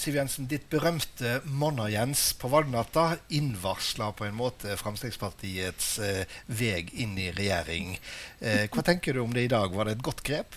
Siv 0.00 0.14
Jensen, 0.16 0.46
ditt 0.48 0.64
berømte 0.72 1.42
'Monner-Jens' 1.44 2.32
på 2.40 2.48
valgnatta 2.48 3.18
innvarsla 3.36 4.06
på 4.16 4.24
en 4.24 4.36
måte 4.38 4.72
Fremskrittspartiets 4.80 5.88
eh, 6.00 6.36
veg 6.46 6.88
inn 7.04 7.18
i 7.20 7.26
regjering. 7.36 7.98
Eh, 8.40 8.64
hva 8.72 8.80
tenker 8.86 9.12
du 9.12 9.20
om 9.20 9.34
det 9.36 9.42
i 9.44 9.50
dag? 9.52 9.74
Var 9.74 9.84
det 9.84 9.98
et 9.98 10.06
godt 10.06 10.22
grep? 10.24 10.56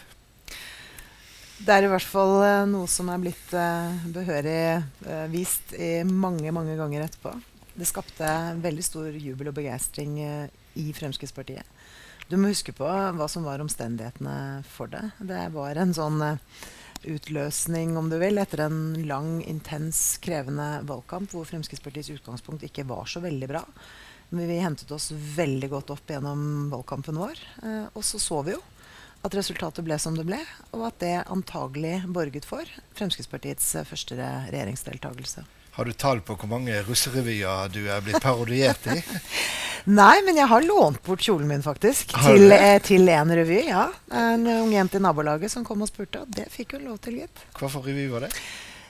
Det 1.60 1.76
er 1.76 1.84
i 1.84 1.90
hvert 1.92 2.08
fall 2.08 2.38
eh, 2.46 2.62
noe 2.72 2.88
som 2.88 3.12
er 3.12 3.20
blitt 3.20 3.52
eh, 3.52 4.06
behørig 4.16 4.62
eh, 4.80 5.26
vist 5.34 5.76
i 5.76 5.92
mange 6.08 6.54
mange 6.56 6.78
ganger 6.80 7.04
etterpå. 7.04 7.34
Det 7.76 7.90
skapte 7.90 8.30
veldig 8.64 8.86
stor 8.88 9.10
jubel 9.12 9.52
og 9.52 9.58
begeistring 9.58 10.22
eh, 10.24 10.46
i 10.80 10.86
Fremskrittspartiet. 10.96 11.68
Du 12.32 12.38
må 12.40 12.54
huske 12.54 12.72
på 12.72 12.88
hva 12.88 13.28
som 13.28 13.44
var 13.44 13.60
omstendighetene 13.60 14.64
for 14.72 14.88
det. 14.88 15.04
Det 15.20 15.50
var 15.52 15.84
en 15.84 15.92
sånn 15.92 16.24
utløsning, 17.10 17.96
om 18.00 18.10
du 18.12 18.18
vil, 18.22 18.38
etter 18.42 18.66
en 18.66 18.82
lang, 19.08 19.38
intens, 19.50 20.18
krevende 20.24 20.82
valgkamp 20.88 21.34
hvor 21.34 21.48
Fremskrittspartiets 21.50 22.14
utgangspunkt 22.16 22.66
ikke 22.68 22.86
var 22.90 23.08
så 23.10 23.22
veldig 23.24 23.50
bra. 23.52 23.64
Men 24.34 24.50
vi 24.50 24.60
hentet 24.64 24.92
oss 24.96 25.12
veldig 25.14 25.70
godt 25.70 25.92
opp 25.94 26.10
gjennom 26.10 26.70
valgkampen 26.72 27.20
vår. 27.22 27.42
Eh, 27.64 27.90
og 27.94 28.06
så 28.08 28.22
så 28.22 28.42
vi 28.48 28.56
jo 28.56 28.62
at 29.24 29.36
resultatet 29.38 29.86
ble 29.86 29.96
som 30.02 30.18
det 30.18 30.26
ble, 30.28 30.40
og 30.76 30.88
at 30.90 30.98
det 31.00 31.14
antagelig 31.32 32.02
borget 32.12 32.48
for 32.48 32.68
Fremskrittspartiets 32.98 33.70
eh, 33.80 33.86
første 33.88 34.18
re- 34.20 34.48
regjeringsdeltakelse. 34.50 35.46
Har 35.74 35.86
du 35.90 35.94
tall 35.98 36.20
på 36.22 36.36
hvor 36.38 36.50
mange 36.52 36.76
russerevyer 36.86 37.72
du 37.74 37.80
er 37.90 38.02
blitt 38.06 38.22
parodiert 38.22 38.84
i? 38.94 39.00
Nei, 40.00 40.20
men 40.24 40.38
jeg 40.38 40.46
har 40.48 40.64
lånt 40.64 41.00
bort 41.04 41.24
kjolen 41.26 41.48
min, 41.50 41.64
faktisk. 41.66 42.14
Til, 42.14 42.46
eh, 42.54 42.78
til 42.86 43.10
en 43.10 43.32
revy. 43.36 43.64
ja. 43.68 43.88
En 44.14 44.46
ung 44.48 44.70
jente 44.72 45.00
i 45.00 45.04
nabolaget 45.04 45.52
som 45.52 45.66
kom 45.66 45.82
og 45.84 45.90
spurte, 45.90 46.22
og 46.22 46.30
det 46.32 46.46
fikk 46.54 46.78
hun 46.78 46.86
lov 46.92 47.00
til, 47.04 47.18
gitt. 47.24 47.42
Hva 47.58 47.72
for 47.74 47.90
revy 47.90 48.06
var 48.12 48.28
det? 48.28 48.30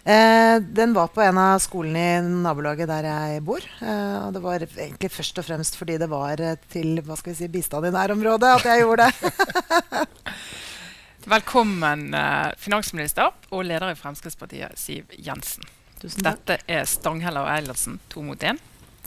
Eh, 0.03 0.57
den 0.59 0.91
var 0.93 1.07
på 1.15 1.23
en 1.23 1.39
av 1.39 1.61
skolene 1.63 2.03
i 2.03 2.25
nabolaget 2.43 2.91
der 2.91 3.07
jeg 3.07 3.43
bor. 3.47 3.63
Eh, 3.79 4.17
og 4.25 4.33
det 4.35 4.41
var 4.43 4.65
egentlig 4.67 5.11
først 5.13 5.39
og 5.39 5.47
fremst 5.47 5.79
fordi 5.79 5.95
det 6.01 6.09
var 6.11 6.43
eh, 6.43 6.59
til 6.73 6.99
hva 6.99 7.15
skal 7.15 7.31
vi 7.31 7.37
si, 7.39 7.49
bistand 7.53 7.87
i 7.87 7.93
nærområdet 7.95 8.49
at 8.57 8.67
jeg 8.67 8.83
gjorde 8.83 9.07
det. 9.07 10.11
Velkommen, 11.37 12.09
eh, 12.19 12.51
finansminister 12.59 13.31
og 13.55 13.63
leder 13.71 13.95
i 13.95 13.97
Fremskrittspartiet, 13.97 14.75
Siv 14.77 15.15
Jensen. 15.15 15.63
Tusen 16.03 16.19
takk. 16.25 16.43
Dette 16.43 16.59
er 16.67 16.83
Stanghelle 16.89 17.45
og 17.45 17.47
Eilertsen 17.47 17.99
to 18.11 18.23
mot 18.25 18.43
én. 18.43 18.59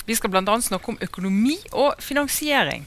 Vi 0.06 0.14
skal 0.16 0.30
bl.a. 0.32 0.42
snakke 0.62 0.94
om 0.94 1.00
økonomi 1.02 1.58
og 1.74 1.98
finansiering. 2.00 2.86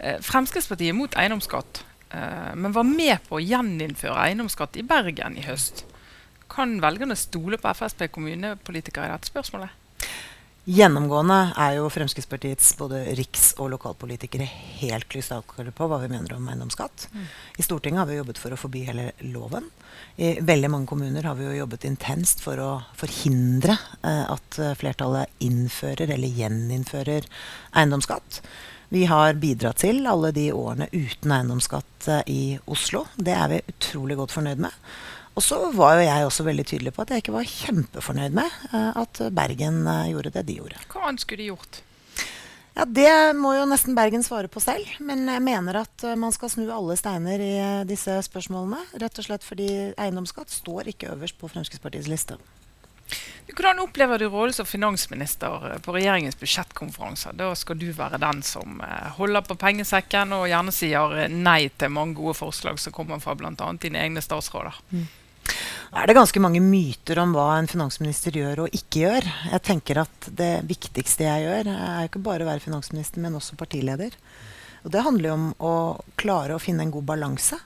Eh, 0.00 0.18
Fremskrittspartiet 0.24 0.90
er 0.90 0.96
mot 0.98 1.14
eiendomsskatt, 1.20 1.84
eh, 2.10 2.52
men 2.58 2.74
var 2.74 2.88
med 2.88 3.20
på 3.28 3.38
å 3.38 3.44
gjeninnføre 3.44 4.26
eiendomsskatt 4.26 4.80
i 4.80 4.86
Bergen 4.86 5.38
i 5.38 5.44
høst. 5.46 5.84
Kan 6.50 6.80
velgerne 6.82 7.16
stole 7.18 7.60
på 7.60 7.74
Frp 7.78 8.08
kommunepolitikere 8.10 9.06
i 9.06 9.14
dette 9.14 9.30
spørsmålet? 9.30 9.83
Gjennomgående 10.64 11.50
er 11.60 11.74
jo 11.76 11.90
Fremskrittspartiets 11.92 12.70
både 12.78 13.02
riks- 13.18 13.50
og 13.60 13.68
lokalpolitikere 13.74 14.46
helt 14.80 15.04
krystallklare 15.12 15.74
på 15.76 15.88
hva 15.90 15.98
vi 16.00 16.08
mener 16.08 16.32
om 16.38 16.46
eiendomsskatt. 16.48 17.04
I 17.60 17.66
Stortinget 17.66 18.00
har 18.00 18.08
vi 18.08 18.16
jobbet 18.16 18.40
for 18.40 18.54
å 18.54 18.56
forby 18.56 18.86
hele 18.86 19.10
loven. 19.34 19.66
I 20.16 20.38
veldig 20.40 20.70
mange 20.72 20.88
kommuner 20.88 21.28
har 21.28 21.36
vi 21.36 21.50
jo 21.50 21.58
jobbet 21.58 21.84
intenst 21.84 22.40
for 22.40 22.62
å 22.64 22.70
forhindre 22.96 23.76
eh, 23.76 24.24
at 24.24 24.58
eh, 24.58 24.72
flertallet 24.80 25.44
innfører 25.44 26.14
eller 26.16 26.32
gjeninnfører 26.40 27.28
eiendomsskatt. 27.76 28.40
Vi 28.88 29.04
har 29.10 29.36
bidratt 29.42 29.82
til 29.84 30.06
alle 30.08 30.32
de 30.32 30.46
årene 30.54 30.88
uten 30.94 31.34
eiendomsskatt 31.34 32.08
eh, 32.08 32.24
i 32.30 32.42
Oslo. 32.64 33.04
Det 33.16 33.36
er 33.36 33.52
vi 33.52 33.64
utrolig 33.74 34.16
godt 34.16 34.32
fornøyd 34.32 34.64
med. 34.64 34.80
Og 35.34 35.42
så 35.42 35.58
var 35.74 35.98
jo 35.98 36.06
jeg 36.06 36.26
også 36.28 36.46
veldig 36.46 36.64
tydelig 36.68 36.92
på 36.94 37.02
at 37.02 37.10
jeg 37.10 37.24
ikke 37.24 37.34
var 37.34 37.50
kjempefornøyd 37.50 38.36
med 38.36 38.58
eh, 38.70 38.90
at 39.02 39.20
Bergen 39.34 39.82
eh, 39.90 40.12
gjorde 40.12 40.30
det 40.36 40.44
de 40.46 40.60
gjorde. 40.60 40.82
Hva 40.92 41.08
annet 41.08 41.24
skulle 41.24 41.42
de 41.42 41.50
gjort? 41.50 41.80
Ja, 42.74 42.84
Det 42.86 43.10
må 43.38 43.54
jo 43.56 43.66
nesten 43.70 43.98
Bergen 43.98 44.22
svare 44.26 44.50
på 44.50 44.62
selv. 44.62 44.86
Men 45.02 45.26
jeg 45.26 45.42
mener 45.42 45.80
at 45.82 46.04
eh, 46.06 46.18
man 46.18 46.34
skal 46.34 46.52
snu 46.54 46.68
alle 46.70 46.94
steiner 46.98 47.42
i 47.42 47.54
disse 47.88 48.14
spørsmålene. 48.28 48.78
Rett 49.02 49.18
og 49.18 49.26
slett 49.26 49.46
fordi 49.46 49.70
eiendomsskatt 49.98 50.54
står 50.54 50.92
ikke 50.94 51.10
øverst 51.16 51.40
på 51.40 51.50
Fremskrittspartiets 51.50 52.10
liste. 52.10 52.38
Hvordan 53.54 53.82
opplever 53.82 54.18
du 54.18 54.28
rollen 54.30 54.54
som 54.56 54.66
finansminister 54.66 55.74
på 55.84 55.92
regjeringens 55.94 56.38
budsjettkonferanser? 56.40 57.34
Da 57.36 57.50
skal 57.58 57.76
du 57.78 57.90
være 57.94 58.22
den 58.22 58.40
som 58.46 58.80
holder 59.18 59.44
på 59.44 59.58
pengesekken 59.60 60.32
og 60.34 60.46
gjerne 60.48 60.72
sier 60.74 61.28
nei 61.28 61.68
til 61.68 61.92
mange 61.92 62.16
gode 62.22 62.38
forslag 62.38 62.80
som 62.80 62.94
kommer 62.96 63.20
fra 63.22 63.36
bl.a. 63.38 63.52
dine 63.82 64.00
egne 64.06 64.24
statsråder. 64.24 64.80
Nå 64.94 65.04
er 65.94 66.08
det 66.10 66.16
ganske 66.16 66.40
mange 66.42 66.60
myter 66.62 67.18
om 67.22 67.34
hva 67.36 67.52
en 67.58 67.68
finansminister 67.70 68.34
gjør 68.34 68.64
og 68.64 68.74
ikke 68.74 69.04
gjør. 69.04 69.28
Jeg 69.52 69.64
tenker 69.66 70.00
at 70.02 70.26
Det 70.26 70.64
viktigste 70.66 71.28
jeg 71.28 71.44
gjør, 71.46 71.70
er 71.70 72.08
ikke 72.08 72.22
bare 72.24 72.42
å 72.42 72.48
være 72.48 72.64
finansminister, 72.64 73.22
men 73.22 73.36
også 73.38 73.58
partileder. 73.60 74.16
Og 74.84 74.90
Det 74.90 75.04
handler 75.04 75.28
jo 75.28 75.36
om 75.38 75.46
å 75.60 75.74
klare 76.16 76.56
å 76.56 76.62
finne 76.62 76.82
en 76.82 76.92
god 76.94 77.06
balanse 77.08 77.60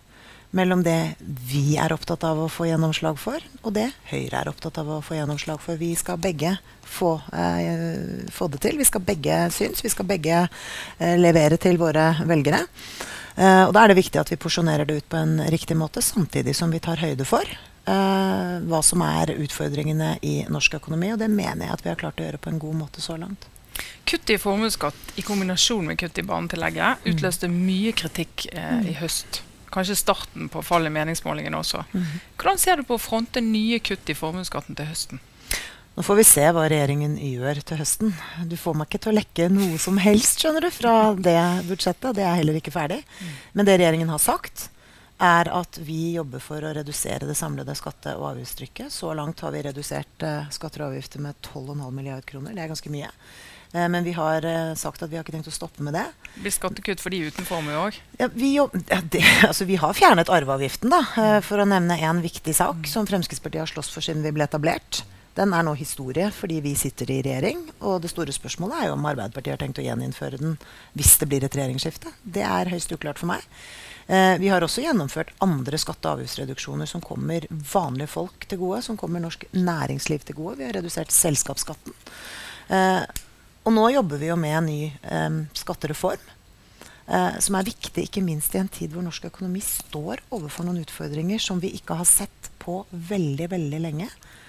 mellom 0.51 0.83
det 0.85 1.17
vi 1.21 1.77
er 1.77 1.93
opptatt 1.93 2.25
av 2.25 2.39
å 2.41 2.49
få 2.49 2.69
gjennomslag 2.71 3.19
for, 3.21 3.43
og 3.63 3.75
det 3.77 3.91
Høyre 4.09 4.41
er 4.41 4.49
opptatt 4.49 4.79
av 4.81 4.89
å 4.95 5.03
få 5.05 5.19
gjennomslag 5.19 5.61
for. 5.61 5.77
Vi 5.77 5.93
skal 5.99 6.17
begge 6.17 6.55
få, 6.85 7.21
eh, 7.37 8.29
få 8.33 8.49
det 8.49 8.61
til. 8.65 8.79
Vi 8.79 8.85
skal 8.89 9.05
begge 9.05 9.51
synes. 9.53 9.85
Vi 9.85 9.93
skal 9.93 10.09
begge 10.09 10.49
eh, 10.99 11.17
levere 11.17 11.59
til 11.61 11.77
våre 11.77 12.15
velgere. 12.25 12.65
Eh, 13.37 13.65
og 13.67 13.75
Da 13.75 13.85
er 13.85 13.89
det 13.89 14.01
viktig 14.01 14.21
at 14.21 14.31
vi 14.31 14.41
porsjonerer 14.41 14.87
det 14.87 14.97
ut 14.97 15.09
på 15.09 15.17
en 15.21 15.39
riktig 15.53 15.77
måte, 15.77 16.01
samtidig 16.01 16.57
som 16.57 16.71
vi 16.71 16.81
tar 16.81 16.97
høyde 16.97 17.27
for 17.29 17.45
eh, 17.89 18.55
hva 18.69 18.81
som 18.85 19.03
er 19.05 19.33
utfordringene 19.35 20.17
i 20.27 20.35
norsk 20.53 20.79
økonomi. 20.81 21.13
Og 21.15 21.23
det 21.23 21.31
mener 21.33 21.67
jeg 21.67 21.77
at 21.77 21.85
vi 21.87 21.93
har 21.93 22.01
klart 22.01 22.21
å 22.21 22.27
gjøre 22.27 22.43
på 22.43 22.53
en 22.53 22.61
god 22.63 22.79
måte 22.85 23.05
så 23.05 23.17
langt. 23.21 23.49
Kutt 24.09 24.31
i 24.33 24.39
formuesskatt 24.41 25.19
i 25.21 25.25
kombinasjon 25.27 25.87
med 25.91 25.99
kutt 26.01 26.19
i 26.19 26.27
barnetillegget 26.27 27.05
utløste 27.09 27.51
mye 27.53 27.93
kritikk 27.97 28.49
eh, 28.53 28.91
i 28.91 28.97
høst. 28.99 29.43
Kanskje 29.73 29.99
starten 30.01 30.49
på 30.49 30.63
fall 30.65 30.89
i 30.89 30.93
meningsmålingene 30.93 31.59
også. 31.59 31.83
Hvordan 32.41 32.61
ser 32.61 32.81
du 32.81 32.87
på 32.89 32.97
å 32.97 33.03
fronte 33.03 33.43
nye 33.45 33.83
kutt 33.85 34.09
i 34.09 34.17
formuesskatten 34.17 34.79
til 34.79 34.89
høsten? 34.89 35.21
Nå 35.99 36.05
får 36.07 36.19
vi 36.21 36.25
se 36.29 36.45
hva 36.55 36.69
regjeringen 36.71 37.17
gjør 37.19 37.59
til 37.67 37.81
høsten. 37.81 38.13
Du 38.47 38.55
får 38.55 38.77
meg 38.79 38.87
ikke 38.87 39.01
til 39.03 39.11
å 39.11 39.17
lekke 39.17 39.49
noe 39.51 39.81
som 39.83 39.97
helst 39.99 40.39
skjønner 40.39 40.63
du, 40.63 40.71
fra 40.71 40.93
det 41.19 41.41
budsjettet. 41.67 42.15
Det 42.15 42.23
er 42.23 42.37
heller 42.39 42.59
ikke 42.61 42.71
ferdig. 42.71 43.01
Men 43.51 43.67
det 43.67 43.81
regjeringen 43.81 44.13
har 44.13 44.23
sagt, 44.23 44.69
er 45.19 45.51
at 45.51 45.79
vi 45.83 46.15
jobber 46.15 46.43
for 46.43 46.63
å 46.63 46.73
redusere 46.77 47.27
det 47.27 47.37
samlede 47.39 47.75
skatte- 47.79 48.15
og 48.19 48.33
avgiftstrykket. 48.33 48.93
Så 48.95 49.11
langt 49.19 49.41
har 49.43 49.55
vi 49.55 49.63
redusert 49.67 50.23
eh, 50.23 50.49
skatter 50.55 50.85
og 50.85 50.93
avgifter 50.93 51.23
med 51.23 51.39
12,5 51.43 51.91
milliard 51.91 52.27
kroner. 52.27 52.55
Det 52.55 52.65
er 52.65 52.71
ganske 52.71 52.93
mye. 52.95 53.11
Eh, 53.73 53.89
men 53.89 54.05
vi 54.05 54.15
har 54.17 54.45
eh, 54.45 54.75
sagt 54.75 55.03
at 55.03 55.11
vi 55.11 55.19
har 55.19 55.27
ikke 55.27 55.35
tenkt 55.35 55.51
å 55.51 55.55
stoppe 55.55 55.85
med 55.85 55.97
det. 55.99 56.07
Blir 56.39 56.55
skattekutt 56.55 57.03
for 57.03 57.15
de 57.15 57.21
uten 57.29 57.49
formue 57.49 57.77
òg. 57.77 57.99
Ja, 58.21 58.31
vi, 58.33 58.55
ja, 58.57 58.69
det, 58.73 59.25
altså, 59.51 59.69
vi 59.69 59.79
har 59.81 59.97
fjernet 59.97 60.33
arveavgiften, 60.33 60.93
da, 60.95 61.03
eh, 61.21 61.39
for 61.45 61.61
å 61.61 61.69
nevne 61.69 61.99
én 61.99 62.23
viktig 62.25 62.55
sak 62.57 62.89
som 62.89 63.09
Fremskrittspartiet 63.09 63.67
har 63.67 63.73
slåss 63.75 63.93
for 63.93 64.05
siden 64.05 64.25
vi 64.25 64.35
ble 64.37 64.49
etablert. 64.49 65.03
Den 65.39 65.53
er 65.55 65.67
nå 65.67 65.75
historie 65.79 66.29
fordi 66.35 66.59
vi 66.65 66.75
sitter 66.79 67.11
i 67.15 67.21
regjering. 67.23 67.61
Og 67.87 68.01
det 68.03 68.11
store 68.13 68.35
spørsmålet 68.35 68.81
er 68.81 68.89
jo 68.89 68.97
om 68.97 69.07
Arbeiderpartiet 69.07 69.55
har 69.55 69.61
tenkt 69.63 69.81
å 69.83 69.87
gjeninnføre 69.87 70.41
den 70.41 70.57
hvis 70.99 71.15
det 71.21 71.29
blir 71.31 71.47
et 71.47 71.59
regjeringsskifte. 71.59 72.13
Det 72.23 72.43
er 72.47 72.73
høyst 72.73 72.95
uklart 72.95 73.21
for 73.23 73.31
meg. 73.31 73.45
Eh, 74.09 74.35
vi 74.43 74.51
har 74.51 74.65
også 74.65 74.83
gjennomført 74.83 75.35
andre 75.45 75.79
skatte- 75.79 76.09
og 76.09 76.19
avgiftsreduksjoner 76.19 76.91
som 76.91 77.05
kommer 77.05 77.47
vanlige 77.51 78.11
folk 78.17 78.49
til 78.49 78.63
gode, 78.65 78.83
som 78.83 78.99
kommer 78.99 79.23
norsk 79.23 79.47
næringsliv 79.55 80.25
til 80.27 80.41
gode. 80.41 80.57
Vi 80.59 80.67
har 80.67 80.75
redusert 80.81 81.15
selskapsskatten. 81.15 81.95
Eh, 82.75 83.05
og 83.69 83.75
nå 83.77 83.87
jobber 83.93 84.19
vi 84.19 84.33
jo 84.33 84.41
med 84.41 84.57
en 84.57 84.69
ny 84.73 84.83
eh, 84.89 85.39
skattereform. 85.61 86.35
Eh, 87.09 87.39
som 87.41 87.57
er 87.57 87.65
viktig 87.65 88.05
ikke 88.05 88.21
minst 88.25 88.53
i 88.53 88.61
en 88.61 88.69
tid 88.69 88.93
hvor 88.93 89.05
norsk 89.05 89.31
økonomi 89.31 89.63
står 89.65 90.21
overfor 90.37 90.67
noen 90.67 90.83
utfordringer 90.83 91.41
som 91.41 91.61
vi 91.63 91.71
ikke 91.79 91.97
har 91.97 92.09
sett 92.09 92.51
på 92.61 92.83
veldig, 92.91 93.47
veldig 93.55 93.81
lenge. 93.81 94.09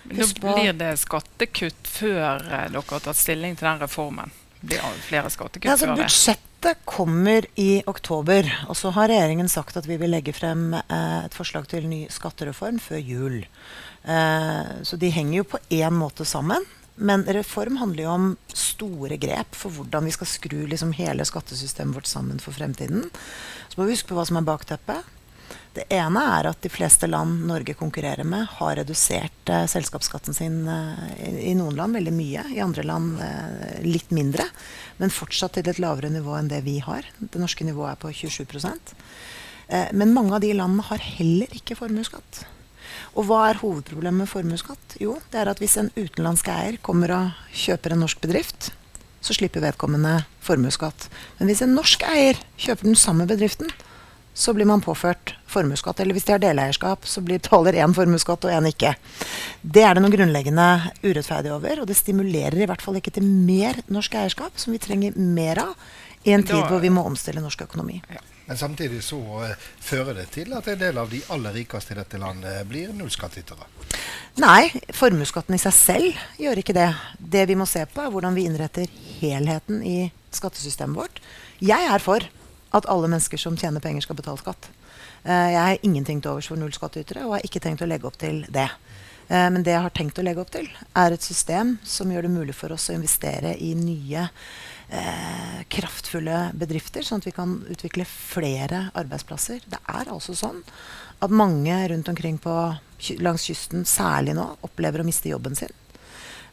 Nå 0.09 0.27
blir 0.41 0.73
det 0.79 0.93
skattekutt 1.01 1.89
før 1.89 2.41
eh, 2.47 2.67
dere 2.73 2.83
har 2.89 3.03
tatt 3.05 3.19
stilling 3.19 3.57
til 3.59 3.67
den 3.69 3.81
reformen. 3.83 4.31
Blir 4.61 4.81
flere 5.05 5.29
skattekutt 5.31 5.69
Ja, 5.69 5.75
altså, 5.77 5.87
før 5.91 5.95
det. 5.99 6.07
budsjettet 6.07 6.81
kommer 6.89 7.45
i 7.55 7.69
oktober. 7.87 8.49
Og 8.67 8.75
så 8.75 8.91
har 8.95 9.07
regjeringen 9.11 9.47
sagt 9.51 9.77
at 9.79 9.87
vi 9.87 9.95
vil 10.01 10.11
legge 10.11 10.33
frem 10.35 10.73
eh, 10.73 11.21
et 11.27 11.37
forslag 11.37 11.69
til 11.71 11.87
ny 11.87 12.01
skattereform 12.11 12.81
før 12.83 12.99
jul. 12.99 13.37
Eh, 14.03 14.73
så 14.83 14.99
de 14.99 15.13
henger 15.13 15.37
jo 15.43 15.47
på 15.53 15.61
én 15.77 15.95
måte 15.95 16.25
sammen. 16.27 16.65
Men 16.99 17.23
reform 17.31 17.77
handler 17.79 18.03
jo 18.03 18.09
om 18.11 18.25
store 18.51 19.15
grep 19.21 19.55
for 19.55 19.71
hvordan 19.71 20.03
vi 20.09 20.11
skal 20.11 20.27
skru 20.27 20.57
liksom, 20.67 20.91
hele 20.97 21.23
skattesystemet 21.23 21.95
vårt 21.95 22.09
sammen 22.11 22.41
for 22.43 22.51
fremtiden. 22.51 23.05
Så 23.71 23.79
må 23.79 23.85
vi 23.87 23.95
huske 23.95 24.09
på 24.11 24.17
hva 24.19 24.25
som 24.27 24.35
er 24.41 24.47
bakteppet. 24.49 25.07
Det 25.75 25.85
ene 25.93 26.21
er 26.35 26.49
at 26.49 26.61
de 26.63 26.71
fleste 26.71 27.07
land 27.07 27.45
Norge 27.47 27.75
konkurrerer 27.77 28.27
med, 28.27 28.47
har 28.57 28.75
redusert 28.79 29.51
eh, 29.53 29.65
selskapsskatten 29.69 30.35
sin 30.35 30.63
eh, 30.67 31.01
i, 31.23 31.31
i 31.51 31.55
noen 31.57 31.77
land 31.77 31.95
veldig 31.99 32.13
mye. 32.15 32.45
I 32.55 32.61
andre 32.65 32.85
land 32.87 33.21
eh, 33.23 33.79
litt 33.85 34.09
mindre, 34.15 34.47
men 34.97 35.13
fortsatt 35.13 35.55
til 35.57 35.69
et 35.69 35.81
lavere 35.81 36.11
nivå 36.11 36.35
enn 36.39 36.49
det 36.51 36.63
vi 36.65 36.79
har. 36.83 37.07
Det 37.19 37.41
norske 37.41 37.67
nivået 37.67 37.93
er 37.93 38.01
på 38.01 38.11
27 38.11 38.57
eh, 39.69 39.89
Men 39.93 40.15
mange 40.15 40.35
av 40.35 40.43
de 40.43 40.55
landene 40.57 40.87
har 40.89 41.05
heller 41.17 41.53
ikke 41.55 41.77
formuesskatt. 41.79 42.43
Og 43.17 43.29
hva 43.29 43.43
er 43.49 43.61
hovedproblemet 43.61 44.25
med 44.25 44.31
formuesskatt? 44.31 44.97
Jo, 45.01 45.17
det 45.31 45.41
er 45.41 45.51
at 45.51 45.61
hvis 45.61 45.77
en 45.79 45.91
utenlandsk 45.95 46.49
eier 46.51 46.79
kommer 46.81 47.13
og 47.15 47.55
kjøper 47.55 47.93
en 47.93 48.03
norsk 48.03 48.21
bedrift, 48.23 48.71
så 49.21 49.35
slipper 49.35 49.63
vedkommende 49.63 50.23
formuesskatt. 50.45 51.09
Men 51.39 51.51
hvis 51.51 51.63
en 51.65 51.75
norsk 51.75 52.03
eier 52.07 52.39
kjøper 52.57 52.89
den 52.89 52.99
samme 52.99 53.27
bedriften, 53.29 53.71
så 54.39 54.53
blir 54.55 54.67
man 54.69 54.79
påført 54.81 55.33
formuesskatt. 55.51 55.99
Eller 55.99 56.15
hvis 56.15 56.23
de 56.23 56.31
har 56.31 56.39
deleierskap, 56.39 57.03
så 57.03 57.19
betaler 57.25 57.75
én 57.83 57.91
formuesskatt 57.95 58.45
og 58.47 58.53
én 58.55 58.69
ikke. 58.69 58.93
Det 59.61 59.83
er 59.83 59.97
det 59.97 60.03
noe 60.05 60.13
grunnleggende 60.13 60.67
urettferdig 61.03 61.51
over, 61.51 61.81
og 61.81 61.89
det 61.89 61.97
stimulerer 61.99 62.55
i 62.61 62.69
hvert 62.69 62.83
fall 62.85 63.01
ikke 63.01 63.11
til 63.17 63.27
mer 63.27 63.81
norsk 63.91 64.15
eierskap, 64.21 64.55
som 64.55 64.71
vi 64.71 64.79
trenger 64.79 65.19
mer 65.19 65.59
av 65.65 65.75
i 66.23 66.31
en 66.35 66.43
tid 66.47 66.61
hvor 66.69 66.79
vi 66.83 66.91
må 66.91 67.03
omstille 67.07 67.43
norsk 67.43 67.65
økonomi. 67.67 67.99
Ja. 68.11 68.23
Men 68.47 68.57
samtidig 68.57 69.03
så 69.05 69.19
uh, 69.19 69.67
fører 69.83 70.15
det 70.17 70.29
til 70.33 70.55
at 70.57 70.71
en 70.71 70.79
del 70.79 70.97
av 70.97 71.11
de 71.11 71.19
aller 71.35 71.59
rikeste 71.59 71.93
i 71.93 71.99
dette 71.99 72.17
landet 72.17 72.63
blir 72.71 72.95
nullskattytere. 72.97 73.67
Nei, 74.39 74.71
formuesskatten 74.95 75.53
i 75.53 75.61
seg 75.61 75.75
selv 75.75 76.23
gjør 76.39 76.63
ikke 76.63 76.79
det. 76.79 76.87
Det 77.19 77.43
vi 77.51 77.59
må 77.59 77.67
se 77.69 77.83
på, 77.91 78.01
er 78.01 78.15
hvordan 78.15 78.39
vi 78.39 78.47
innretter 78.47 78.87
helheten 79.19 79.83
i 79.83 79.99
skattesystemet 80.33 80.97
vårt. 80.97 81.21
Jeg 81.59 81.91
er 81.91 82.01
for 82.01 82.23
at 82.75 82.87
alle 82.89 83.09
mennesker 83.09 83.41
som 83.41 83.57
tjener 83.57 83.83
penger, 83.83 84.05
skal 84.05 84.19
betale 84.19 84.41
skatt. 84.41 84.69
Uh, 85.25 85.49
jeg 85.51 85.59
har 85.59 85.85
ingenting 85.85 86.21
til 86.21 86.35
overs 86.35 86.49
for 86.51 86.59
nullskattytere 86.59 87.25
og 87.27 87.37
har 87.37 87.45
ikke 87.47 87.61
tenkt 87.63 87.83
å 87.83 87.89
legge 87.89 88.07
opp 88.09 88.19
til 88.21 88.43
det. 88.53 88.69
Uh, 89.29 89.49
men 89.53 89.63
det 89.65 89.75
jeg 89.75 89.85
har 89.85 89.95
tenkt 89.95 90.19
å 90.21 90.25
legge 90.25 90.43
opp 90.43 90.53
til, 90.53 90.69
er 90.97 91.15
et 91.15 91.25
system 91.25 91.77
som 91.83 92.11
gjør 92.11 92.27
det 92.27 92.35
mulig 92.35 92.57
for 92.57 92.73
oss 92.75 92.89
å 92.89 92.97
investere 92.97 93.55
i 93.57 93.73
nye 93.77 94.27
eh, 94.89 95.59
kraftfulle 95.69 96.49
bedrifter, 96.57 97.05
sånn 97.05 97.21
at 97.21 97.27
vi 97.29 97.35
kan 97.35 97.59
utvikle 97.69 98.05
flere 98.09 98.87
arbeidsplasser. 98.97 99.61
Det 99.69 99.79
er 99.85 100.09
altså 100.09 100.35
sånn 100.37 100.63
at 101.19 101.35
mange 101.35 101.75
rundt 101.91 102.09
omkring 102.09 102.39
på, 102.41 102.55
langs 103.19 103.45
kysten, 103.49 103.85
særlig 103.87 104.35
nå, 104.37 104.45
opplever 104.65 105.03
å 105.03 105.07
miste 105.07 105.31
jobben 105.31 105.57
sin. 105.57 105.73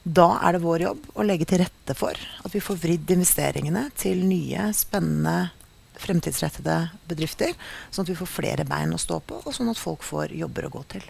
Da 0.06 0.36
er 0.46 0.54
det 0.54 0.62
vår 0.62 0.84
jobb 0.84 1.06
å 1.18 1.24
legge 1.26 1.48
til 1.50 1.64
rette 1.64 1.94
for 1.98 2.14
at 2.14 2.52
vi 2.54 2.62
får 2.62 2.78
vridd 2.78 3.10
investeringene 3.16 3.88
til 3.98 4.22
nye, 4.28 4.68
spennende 4.76 5.50
fremtidsrettede 6.00 6.76
bedrifter, 7.08 7.54
sånn 7.90 8.06
at 8.06 8.12
vi 8.12 8.18
får 8.18 8.30
flere 8.30 8.66
bein 8.68 8.94
å 8.94 9.00
stå 9.00 9.20
på, 9.26 9.40
og 9.44 9.54
sånn 9.54 9.70
at 9.72 9.80
folk 9.80 10.04
får 10.06 10.34
jobber 10.36 10.68
å 10.68 10.72
gå 10.76 10.82
til. 10.96 11.06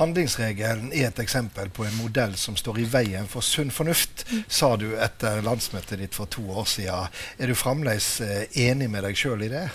Handlingsregelen 0.00 0.90
er 0.92 1.10
et 1.10 1.22
eksempel 1.22 1.70
på 1.72 1.86
en 1.86 1.96
modell 2.00 2.36
som 2.40 2.56
står 2.58 2.82
i 2.82 2.88
veien 2.96 3.28
for 3.30 3.44
sunn 3.44 3.72
fornuft, 3.74 4.26
mm. 4.30 4.42
sa 4.48 4.74
du 4.80 4.90
etter 5.00 5.40
landsmøtet 5.46 6.02
ditt 6.02 6.18
for 6.18 6.30
to 6.32 6.44
år 6.52 6.68
siden. 6.68 7.14
Er 7.38 7.50
du 7.50 7.56
fremdeles 7.56 8.10
eh, 8.24 8.44
enig 8.66 8.90
med 8.92 9.06
deg 9.06 9.16
sjøl 9.18 9.46
i 9.46 9.52
det? 9.52 9.68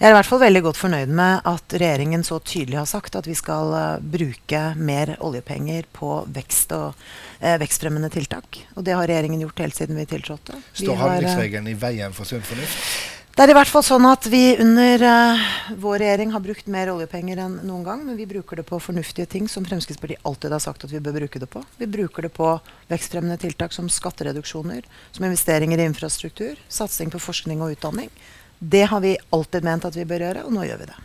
Jeg 0.00 0.08
er 0.08 0.14
i 0.14 0.16
hvert 0.16 0.30
fall 0.30 0.40
veldig 0.40 0.62
godt 0.64 0.78
fornøyd 0.80 1.10
med 1.12 1.42
at 1.44 1.74
regjeringen 1.76 2.22
så 2.24 2.38
tydelig 2.40 2.78
har 2.80 2.86
sagt 2.88 3.18
at 3.20 3.26
vi 3.28 3.34
skal 3.36 3.74
uh, 3.76 4.00
bruke 4.00 4.62
mer 4.80 5.12
oljepenger 5.20 5.90
på 5.92 6.22
vekst 6.32 6.72
og 6.72 6.94
eh, 7.38 7.58
vekstfremmende 7.60 8.08
tiltak. 8.14 8.62
Og 8.80 8.86
det 8.86 8.96
har 8.96 9.04
regjeringen 9.04 9.44
gjort 9.44 9.60
helt 9.60 9.76
siden 9.76 10.00
vi 10.00 10.08
tiltrådte. 10.08 10.56
Står 10.72 10.96
handlingsregelen 11.02 11.68
uh, 11.68 11.74
i 11.74 11.80
veien 11.84 12.16
for 12.16 12.24
sunn 12.24 12.40
fornuft? 12.48 13.19
Det 13.30 13.44
er 13.46 13.52
i 13.52 13.54
hvert 13.54 13.70
fall 13.70 13.84
sånn 13.86 14.04
at 14.10 14.26
vi 14.28 14.56
under 14.60 15.02
uh, 15.06 15.42
vår 15.80 16.00
regjering 16.02 16.32
har 16.34 16.42
brukt 16.44 16.66
mer 16.68 16.90
oljepenger 16.92 17.38
enn 17.44 17.54
noen 17.62 17.84
gang. 17.86 18.02
Men 18.04 18.18
vi 18.18 18.26
bruker 18.28 18.58
det 18.58 18.66
på 18.68 18.80
fornuftige 18.82 19.28
ting 19.30 19.46
som 19.48 19.64
Fremskrittspartiet 19.64 20.26
alltid 20.26 20.52
har 20.52 20.62
sagt 20.64 20.84
at 20.84 20.92
vi 20.92 21.00
bør 21.00 21.20
bruke 21.22 21.40
det 21.40 21.48
på. 21.48 21.62
Vi 21.78 21.88
bruker 21.88 22.26
det 22.26 22.32
på 22.36 22.50
vekstfremmende 22.90 23.38
tiltak 23.40 23.72
som 23.72 23.88
skattereduksjoner, 23.88 24.84
som 25.14 25.28
investeringer 25.28 25.78
i 25.78 25.88
infrastruktur, 25.88 26.58
satsing 26.68 27.14
på 27.14 27.22
forskning 27.22 27.62
og 27.62 27.78
utdanning. 27.78 28.10
Det 28.58 28.82
har 28.90 29.00
vi 29.00 29.14
alltid 29.32 29.64
ment 29.64 29.86
at 29.88 29.96
vi 29.96 30.04
bør 30.04 30.26
gjøre, 30.26 30.44
og 30.44 30.52
nå 30.52 30.66
gjør 30.66 30.82
vi 30.82 30.90
det 30.90 30.98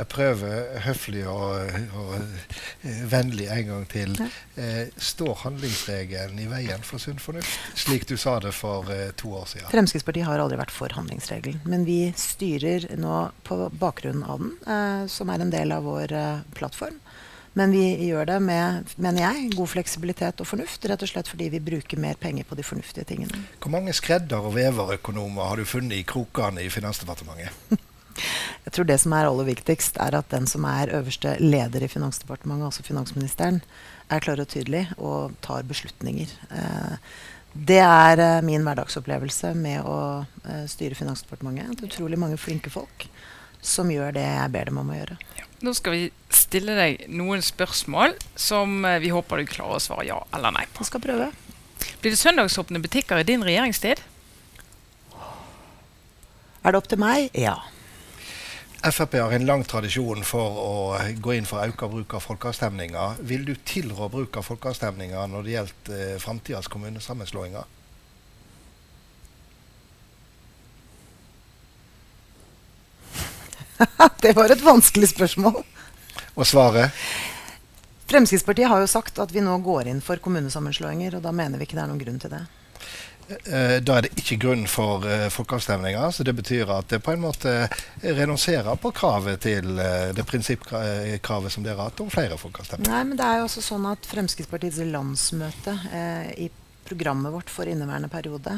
jeg 0.00 0.08
prøver 0.10 0.80
høflig 0.86 1.24
og, 1.28 1.74
og, 1.98 2.14
eh, 2.16 3.02
vennlig 3.10 3.48
en 3.52 3.66
gang 3.70 3.86
til. 3.90 4.16
Eh, 4.56 4.88
står 4.96 5.42
handlingsregelen 5.44 6.40
i 6.40 6.48
veien 6.50 6.84
for 6.86 7.02
sunn 7.02 7.20
fornuft, 7.22 7.58
slik 7.78 8.06
du 8.08 8.16
sa 8.20 8.38
det 8.42 8.54
for 8.56 8.88
eh, 8.94 9.10
to 9.20 9.34
år 9.36 9.48
siden? 9.52 9.68
Fremskrittspartiet 9.72 10.28
har 10.28 10.42
aldri 10.42 10.60
vært 10.60 10.74
for 10.74 10.92
handlingsregelen, 10.96 11.60
men 11.68 11.86
vi 11.88 12.02
styrer 12.18 12.88
nå 13.00 13.26
på 13.46 13.62
bakgrunn 13.80 14.24
av 14.24 14.40
den, 14.42 14.54
eh, 14.66 15.04
som 15.12 15.32
er 15.32 15.44
en 15.44 15.52
del 15.52 15.76
av 15.76 15.86
vår 15.88 16.16
eh, 16.16 16.46
plattform. 16.56 17.00
Men 17.58 17.72
vi 17.74 17.82
gjør 18.06 18.28
det 18.28 18.38
med 18.46 18.92
mener 19.02 19.24
jeg, 19.24 19.50
god 19.58 19.72
fleksibilitet 19.72 20.40
og 20.42 20.46
fornuft, 20.46 20.84
rett 20.86 21.02
og 21.02 21.10
slett 21.10 21.28
fordi 21.28 21.48
vi 21.50 21.62
bruker 21.66 21.98
mer 21.98 22.14
penger 22.20 22.46
på 22.46 22.54
de 22.54 22.62
fornuftige 22.62 23.08
tingene. 23.08 23.42
Hvor 23.58 23.74
mange 23.74 23.94
skredder- 23.96 24.46
og 24.46 24.54
veverøkonomer 24.54 25.50
har 25.50 25.58
du 25.58 25.66
funnet 25.66 25.98
i 25.98 26.06
krokene 26.06 26.62
i 26.62 26.70
Finansdepartementet? 26.70 27.50
Jeg 28.66 28.74
tror 28.76 28.88
det 28.88 28.98
som 29.02 29.14
er 29.16 29.28
aller 29.28 29.48
viktigst, 29.48 29.98
er 30.02 30.16
at 30.18 30.30
den 30.32 30.46
som 30.50 30.66
er 30.68 30.92
øverste 30.98 31.36
leder 31.42 31.84
i 31.84 31.90
Finansdepartementet, 31.90 32.68
altså 32.68 32.86
finansministeren, 32.86 33.60
er 34.10 34.22
klar 34.24 34.42
og 34.42 34.48
tydelig 34.50 34.86
og 34.98 35.36
tar 35.44 35.66
beslutninger. 35.68 36.32
Eh, 36.50 36.96
det 37.54 37.80
er 37.82 38.22
eh, 38.22 38.44
min 38.46 38.64
hverdagsopplevelse 38.66 39.52
med 39.58 39.86
å 39.86 39.98
eh, 40.44 40.64
styre 40.70 40.98
Finansdepartementet. 40.98 41.76
Det 41.78 41.86
er 41.86 41.92
utrolig 41.92 42.18
mange 42.20 42.38
flinke 42.40 42.72
folk 42.72 43.06
som 43.60 43.90
gjør 43.92 44.14
det 44.16 44.24
jeg 44.24 44.52
ber 44.54 44.70
dem 44.70 44.80
om 44.80 44.90
å 44.90 44.96
gjøre. 44.96 45.18
Ja. 45.38 45.46
Nå 45.60 45.74
skal 45.76 45.92
vi 45.92 46.04
stille 46.32 46.72
deg 46.78 47.04
noen 47.12 47.42
spørsmål 47.44 48.14
som 48.38 48.80
vi 49.02 49.10
håper 49.12 49.42
du 49.42 49.50
klarer 49.50 49.76
å 49.76 49.82
svare 49.82 50.06
ja 50.08 50.16
eller 50.32 50.54
nei 50.56 50.64
på. 50.70 50.80
Jeg 50.80 50.94
skal 50.94 51.04
prøve. 51.04 51.28
Blir 52.00 52.14
det 52.14 52.20
søndagsåpne 52.20 52.80
butikker 52.80 53.20
i 53.20 53.26
din 53.28 53.44
regjeringstid? 53.44 54.00
Er 56.60 56.74
det 56.74 56.80
opp 56.80 56.88
til 56.88 57.00
meg? 57.00 57.28
Ja. 57.36 57.58
Frp 58.80 59.14
har 59.14 59.32
en 59.32 59.46
lang 59.46 59.64
tradisjon 59.68 60.22
for 60.24 60.60
å 60.60 60.70
gå 61.20 61.34
inn 61.36 61.44
for 61.48 61.60
økt 61.60 61.82
bruk 61.92 62.14
av 62.16 62.24
folkeavstemninger. 62.24 63.18
Vil 63.28 63.44
du 63.44 63.52
tilrå 63.54 64.08
bruk 64.08 64.38
av 64.40 64.46
folkeavstemninger 64.46 65.26
når 65.28 65.44
det 65.44 65.52
gjelder 65.52 65.98
eh, 65.98 66.14
framtidas 66.22 66.68
kommunesammenslåinger? 66.72 67.68
det 74.24 74.32
var 74.36 74.48
et 74.48 74.64
vanskelig 74.64 75.12
spørsmål. 75.12 75.60
Og 76.40 76.48
svaret? 76.48 76.96
Fremskrittspartiet 78.08 78.72
har 78.72 78.80
jo 78.80 78.88
sagt 78.88 79.20
at 79.20 79.32
vi 79.32 79.44
nå 79.44 79.58
går 79.60 79.92
inn 79.92 80.00
for 80.00 80.16
kommunesammenslåinger, 80.24 81.18
og 81.18 81.22
da 81.28 81.36
mener 81.36 81.60
vi 81.60 81.68
ikke 81.68 81.76
det 81.76 81.84
er 81.84 81.92
noen 81.92 82.00
grunn 82.00 82.22
til 82.22 82.32
det. 82.32 82.42
Eh, 83.30 83.76
da 83.82 83.96
er 83.96 84.06
det 84.06 84.12
ikke 84.18 84.38
grunn 84.42 84.64
for 84.70 85.04
uh, 85.06 85.28
folkeavstemninger. 85.30 86.10
Så 86.14 86.26
det 86.26 86.34
betyr 86.38 86.70
at 86.74 86.90
det 86.90 87.02
på 87.04 87.14
en 87.14 87.22
måte 87.22 87.52
renonserer 88.02 88.78
på 88.80 88.92
kravet 88.96 89.42
til 89.44 89.76
det 90.16 90.24
prinsippkravet 90.26 91.52
som 91.52 91.66
dere 91.66 91.78
har 91.78 91.92
hatt 91.92 92.02
om 92.02 92.10
flere 92.12 92.38
folkeavstemninger. 92.40 92.90
Nei, 92.90 93.04
men 93.06 93.20
det 93.20 93.26
er 93.26 93.40
jo 93.40 93.46
også 93.46 93.62
sånn 93.64 93.86
at 93.90 94.08
Fremskrittspartiets 94.10 94.82
landsmøte 94.90 95.76
uh, 95.92 96.32
i 96.34 96.50
programmet 96.90 97.30
vårt 97.30 97.52
for 97.54 97.70
inneværende 97.70 98.08
periode 98.10 98.50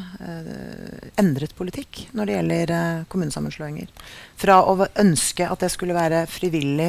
endret 1.21 1.53
politikk 1.53 1.99
når 2.17 2.31
det 2.31 2.37
gjelder 2.39 2.71
kommunesammenslåinger. 3.13 3.91
Fra 4.41 4.55
å 4.65 4.87
ønske 5.03 5.45
at 5.53 5.61
det 5.61 5.69
skulle 5.75 5.93
være 5.93 6.23
frivillig 6.33 6.89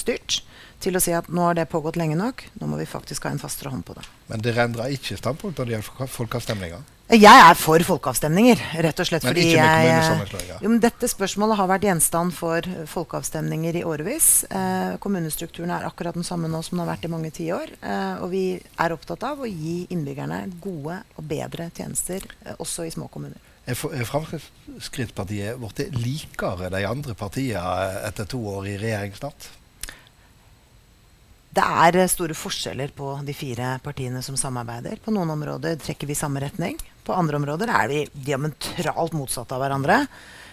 styrt, 0.00 0.38
til 0.80 0.96
å 0.96 1.02
si 1.02 1.14
at 1.16 1.28
nå 1.28 1.46
har 1.48 1.58
det 1.58 1.68
pågått 1.70 1.98
lenge 2.00 2.16
nok, 2.18 2.46
nå 2.60 2.70
må 2.70 2.80
vi 2.80 2.88
faktisk 2.88 3.28
ha 3.28 3.34
en 3.34 3.42
fastere 3.42 3.72
hånd 3.72 3.86
på 3.86 3.96
det. 3.98 4.04
Men 4.30 4.42
dere 4.44 4.66
endrer 4.68 4.96
ikke 4.96 5.18
standpunkt 5.20 5.60
når 5.60 5.70
det 5.70 5.76
gjelder 5.76 6.12
folkeavstemninger? 6.16 6.90
Jeg 7.12 7.36
er 7.36 7.58
for 7.60 7.82
folkeavstemninger, 7.84 8.60
rett 8.80 9.00
og 9.02 9.06
slett 9.06 9.26
men 9.26 9.34
fordi 9.34 9.42
jeg 9.52 10.60
jo, 10.64 10.70
Dette 10.80 11.08
spørsmålet 11.12 11.58
har 11.60 11.68
vært 11.68 11.84
gjenstand 11.84 12.32
for 12.32 12.64
folkeavstemninger 12.88 13.76
i 13.76 13.82
årevis. 13.84 14.28
Eh, 14.48 14.94
kommunestrukturen 15.04 15.74
er 15.76 15.84
akkurat 15.84 16.16
den 16.16 16.24
samme 16.24 16.48
nå 16.48 16.62
som 16.64 16.78
den 16.78 16.86
har 16.86 16.94
vært 16.94 17.04
i 17.04 17.10
mange 17.12 17.28
tiår. 17.36 17.74
Eh, 17.76 18.22
og 18.24 18.32
vi 18.32 18.44
er 18.56 18.94
opptatt 18.96 19.26
av 19.28 19.44
å 19.44 19.50
gi 19.50 19.82
innbyggerne 19.92 20.46
gode 20.64 21.02
og 21.18 21.28
bedre 21.28 21.68
tjenester, 21.76 22.24
eh, 22.40 22.56
også 22.56 22.88
i 22.88 22.94
små 22.94 23.10
kommuner. 23.12 23.52
Er 23.68 23.76
Fremskrittspartiet 23.76 25.60
blitt 25.60 25.92
likere 25.92 26.72
de 26.72 26.86
andre 26.88 27.14
partiene 27.16 28.00
etter 28.08 28.28
to 28.32 28.40
år 28.56 28.72
i 28.72 28.78
regjering 28.80 29.12
snart? 29.20 29.52
Det 31.54 31.62
er 31.62 32.00
eh, 32.00 32.10
store 32.10 32.34
forskjeller 32.36 32.94
på 32.96 33.12
de 33.26 33.34
fire 33.36 33.76
partiene 33.84 34.22
som 34.26 34.38
samarbeider. 34.38 34.98
På 35.04 35.14
noen 35.14 35.30
områder 35.36 35.78
trekker 35.82 36.10
vi 36.10 36.16
samme 36.18 36.42
retning. 36.42 36.78
På 37.04 37.14
andre 37.14 37.38
områder 37.38 37.70
er 37.70 37.90
vi 37.90 38.00
diametralt 38.26 39.14
motsatte 39.14 39.54
av 39.54 39.62
hverandre. 39.62 40.00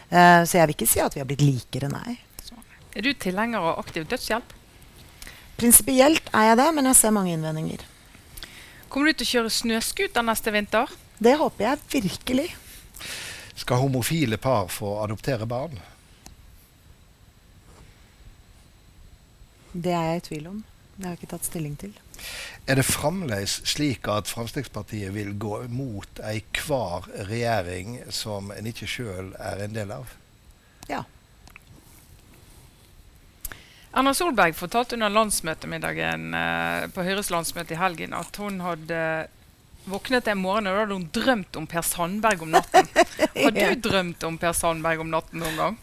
Eh, 0.10 0.42
så 0.46 0.60
jeg 0.60 0.70
vil 0.70 0.76
ikke 0.76 0.90
si 0.92 1.02
at 1.02 1.16
vi 1.16 1.24
har 1.24 1.30
blitt 1.30 1.46
likere, 1.46 1.90
nei. 1.92 2.20
Er 2.92 3.06
du 3.06 3.14
tilhenger 3.16 3.64
av 3.64 3.80
aktiv 3.80 4.04
dødshjelp? 4.12 4.58
Prinsipielt 5.58 6.28
er 6.36 6.50
jeg 6.50 6.58
det, 6.60 6.68
men 6.76 6.90
jeg 6.90 7.00
ser 7.00 7.14
mange 7.16 7.32
innvendinger. 7.34 7.86
Kommer 8.92 9.12
du 9.12 9.22
til 9.22 9.28
å 9.28 9.32
kjøre 9.32 9.54
snøscooter 9.56 10.26
neste 10.28 10.52
vinter? 10.52 10.92
Det 11.22 11.38
håper 11.40 11.70
jeg 11.70 12.04
virkelig. 12.04 12.50
Skal 13.56 13.80
homofile 13.80 14.40
par 14.42 14.68
få 14.74 14.98
adoptere 15.04 15.48
barn? 15.48 15.80
Det 19.72 19.94
er 19.96 20.10
jeg 20.10 20.20
i 20.20 20.26
tvil 20.28 20.52
om. 20.52 20.60
Det 20.96 21.06
har 21.06 21.14
jeg 21.16 21.22
ikke 21.22 21.32
tatt 21.34 21.48
stilling 21.48 21.78
til. 21.82 21.94
Er 22.70 22.78
det 22.78 22.86
fremdeles 22.86 23.58
slik 23.70 24.08
at 24.12 24.30
Fremskrittspartiet 24.30 25.14
vil 25.16 25.34
gå 25.40 25.64
mot 25.74 26.22
enhver 26.22 27.08
regjering 27.30 27.98
som 28.14 28.52
en 28.54 28.70
ikke 28.70 28.90
sjøl 28.90 29.34
er 29.40 29.66
en 29.66 29.74
del 29.78 29.94
av? 29.96 30.14
Ja. 30.92 31.04
Erna 33.92 34.14
Solberg 34.16 34.56
fortalte 34.56 34.96
under 34.96 35.12
landsmøtemiddagen 35.12 36.32
eh, 36.38 36.88
på 36.96 37.04
Høyres 37.04 37.32
landsmøte 37.34 37.76
i 37.76 37.80
helgen 37.82 38.16
at 38.16 38.38
hun 38.40 38.62
hadde 38.64 39.02
våknet 39.90 40.30
en 40.30 40.40
morgen 40.40 40.70
og 40.70 40.76
da 40.76 40.84
hadde 40.84 41.00
hun 41.00 41.10
drømt 41.12 41.58
om 41.60 41.68
Per 41.68 41.84
Sandberg 41.84 42.46
om 42.46 42.54
natten. 42.54 42.88
Har 43.42 43.56
du 43.58 43.90
drømt 43.90 44.24
om 44.24 44.38
Per 44.40 44.54
Sandberg 44.56 45.04
om 45.04 45.12
natten 45.12 45.42
noen 45.44 45.60
gang? 45.60 45.80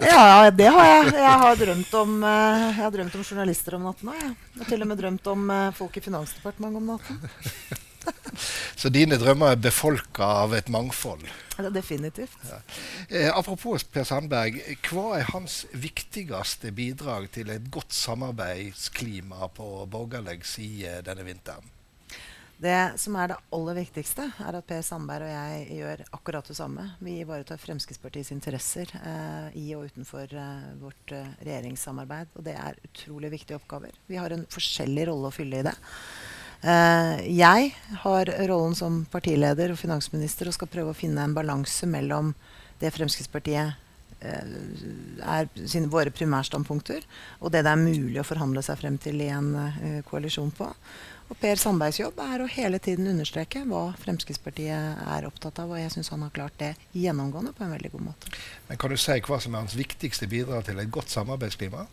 Ja, 0.00 0.50
det 0.50 0.70
har 0.72 0.86
jeg. 0.88 1.12
Jeg 1.18 1.36
har 1.44 1.60
drømt 1.60 1.94
om, 2.00 2.16
uh, 2.24 2.64
jeg 2.64 2.74
har 2.80 2.94
drømt 2.94 3.14
om 3.18 3.24
journalister 3.26 3.76
om 3.76 3.86
natten 3.88 4.12
òg. 4.12 4.24
Jeg 4.24 4.62
har 4.62 4.72
til 4.72 4.84
og 4.84 4.90
med 4.90 5.00
drømt 5.02 5.30
om 5.32 5.46
uh, 5.52 5.70
folk 5.76 6.00
i 6.00 6.04
Finansdepartementet 6.04 6.80
om 6.80 6.90
natten. 6.94 7.22
Så 8.80 8.88
dine 8.88 9.18
drømmer 9.20 9.52
er 9.52 9.60
befolka 9.60 10.24
av 10.44 10.54
et 10.56 10.70
mangfold? 10.72 11.26
Ja, 11.58 11.68
definitivt. 11.68 12.36
Ja. 12.48 12.60
Eh, 13.08 13.28
apropos 13.28 13.84
Per 13.84 14.06
Sandberg. 14.08 14.56
Hva 14.88 15.18
er 15.18 15.28
hans 15.34 15.64
viktigste 15.76 16.72
bidrag 16.72 17.28
til 17.34 17.52
et 17.52 17.68
godt 17.72 17.92
samarbeidsklima 17.92 19.50
på 19.56 19.68
borgerlig 19.92 20.40
side 20.48 21.02
denne 21.04 21.26
vinteren? 21.28 21.68
Det 22.60 22.92
som 23.00 23.14
er 23.16 23.30
det 23.30 23.38
aller 23.56 23.76
viktigste, 23.78 24.26
er 24.44 24.56
at 24.58 24.66
Per 24.68 24.82
Sandberg 24.84 25.24
og 25.24 25.30
jeg 25.32 25.78
gjør 25.78 26.02
akkurat 26.12 26.50
det 26.50 26.56
samme. 26.58 26.82
Vi 27.00 27.14
ivaretar 27.22 27.60
Fremskrittspartiets 27.62 28.34
interesser 28.34 28.90
eh, 29.00 29.46
i 29.56 29.70
og 29.78 29.86
utenfor 29.88 30.34
eh, 30.36 30.66
vårt 30.82 31.14
eh, 31.16 31.30
regjeringssamarbeid. 31.40 32.34
Og 32.36 32.44
det 32.44 32.58
er 32.60 32.76
utrolig 32.84 33.32
viktige 33.32 33.56
oppgaver. 33.56 33.96
Vi 34.10 34.20
har 34.20 34.36
en 34.36 34.44
forskjellig 34.52 35.08
rolle 35.08 35.30
å 35.30 35.32
fylle 35.32 35.62
i 35.62 35.66
det. 35.70 35.74
Eh, 36.60 37.24
jeg 37.32 37.72
har 38.04 38.34
rollen 38.50 38.76
som 38.76 39.06
partileder 39.08 39.72
og 39.72 39.80
finansminister 39.80 40.50
og 40.50 40.58
skal 40.58 40.68
prøve 40.68 40.92
å 40.92 41.00
finne 41.00 41.24
en 41.24 41.36
balanse 41.36 41.88
mellom 41.88 42.34
det 42.82 42.92
Fremskrittspartiet 42.92 43.89
er 44.20 45.48
sine, 45.64 45.88
våre 45.92 46.12
primærstandpunkter, 46.12 47.06
og 47.40 47.54
det 47.54 47.64
det 47.64 47.72
er 47.72 47.80
mulig 47.80 48.20
å 48.20 48.26
forhandle 48.26 48.62
seg 48.64 48.80
frem 48.82 48.98
til 49.00 49.22
i 49.24 49.30
en 49.32 49.54
uh, 49.56 50.02
koalisjon 50.08 50.52
på. 50.56 50.68
Og 51.30 51.38
Per 51.38 51.60
Sandbergs 51.62 52.00
jobb 52.00 52.18
er 52.24 52.42
å 52.42 52.48
hele 52.50 52.80
tiden 52.82 53.06
understreke 53.06 53.62
hva 53.70 53.92
Fremskrittspartiet 54.02 54.98
er 55.04 55.26
opptatt 55.28 55.60
av. 55.62 55.70
Og 55.70 55.78
jeg 55.78 55.92
syns 55.94 56.10
han 56.10 56.24
har 56.26 56.32
klart 56.34 56.56
det 56.58 56.72
gjennomgående 56.90 57.54
på 57.54 57.62
en 57.62 57.70
veldig 57.76 57.92
god 57.92 58.06
måte. 58.08 58.32
Men 58.66 58.80
Kan 58.82 58.90
du 58.90 58.98
si 58.98 59.14
hva 59.28 59.38
som 59.38 59.54
er 59.54 59.62
hans 59.62 59.76
viktigste 59.78 60.26
bidrag 60.30 60.66
til 60.66 60.82
et 60.82 60.90
godt 60.90 61.14
samarbeidsklima? 61.14 61.86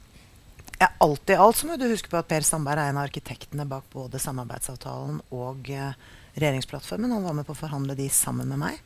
Ja, 0.82 0.90
alt 1.06 1.30
i 1.30 1.38
alt 1.38 1.58
så 1.58 1.70
må 1.70 1.78
du 1.78 1.86
huske 1.90 2.10
på 2.10 2.18
at 2.18 2.30
Per 2.30 2.46
Sandberg 2.46 2.82
er 2.82 2.92
en 2.92 2.98
av 2.98 3.06
arkitektene 3.06 3.66
bak 3.70 3.86
både 3.94 4.22
samarbeidsavtalen 4.22 5.22
og 5.38 5.70
uh, 5.70 5.94
regjeringsplattformen. 6.34 7.14
Han 7.14 7.30
var 7.30 7.38
med 7.38 7.46
på 7.46 7.54
å 7.54 7.62
forhandle 7.62 7.98
de 7.98 8.10
sammen 8.14 8.50
med 8.50 8.62
meg. 8.62 8.82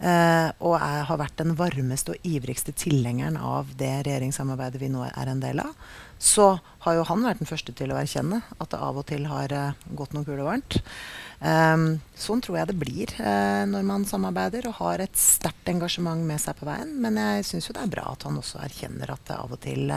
Uh, 0.00 0.48
og 0.64 0.78
jeg 0.80 1.02
har 1.10 1.18
vært 1.20 1.40
den 1.42 1.56
varmeste 1.58 2.14
og 2.14 2.22
ivrigste 2.24 2.72
tilhengeren 2.72 3.36
av 3.36 3.74
det 3.76 3.98
regjeringssamarbeidet 4.06 4.80
vi 4.80 4.88
nå 4.88 5.04
er 5.10 5.28
en 5.28 5.42
del 5.44 5.60
av 5.60 5.74
så 6.20 6.58
har 6.84 6.98
jo 6.98 7.04
han 7.08 7.22
vært 7.24 7.40
den 7.40 7.48
første 7.48 7.72
til 7.72 7.94
å 7.94 7.96
erkjenne 7.96 8.42
at 8.60 8.68
det 8.72 8.78
av 8.84 8.98
og 9.00 9.06
til 9.08 9.24
har 9.30 9.52
uh, 9.56 9.78
gått 9.96 10.12
noen 10.12 10.26
kuler 10.28 10.44
varmt. 10.44 10.76
Um, 11.40 11.94
sånn 12.12 12.42
tror 12.44 12.58
jeg 12.58 12.68
det 12.68 12.76
blir 12.76 13.14
uh, 13.16 13.64
når 13.64 13.86
man 13.88 14.04
samarbeider 14.08 14.68
og 14.68 14.76
har 14.82 15.00
et 15.00 15.16
sterkt 15.16 15.72
engasjement 15.72 16.20
med 16.28 16.42
seg 16.42 16.58
på 16.60 16.68
veien. 16.68 16.92
Men 17.00 17.16
jeg 17.16 17.48
syns 17.48 17.70
jo 17.70 17.76
det 17.76 17.86
er 17.86 17.94
bra 17.96 18.04
at 18.12 18.28
han 18.28 18.36
også 18.36 18.60
erkjenner 18.66 19.14
at 19.16 19.24
det 19.32 19.40
av 19.40 19.56
og 19.56 19.62
til 19.64 19.88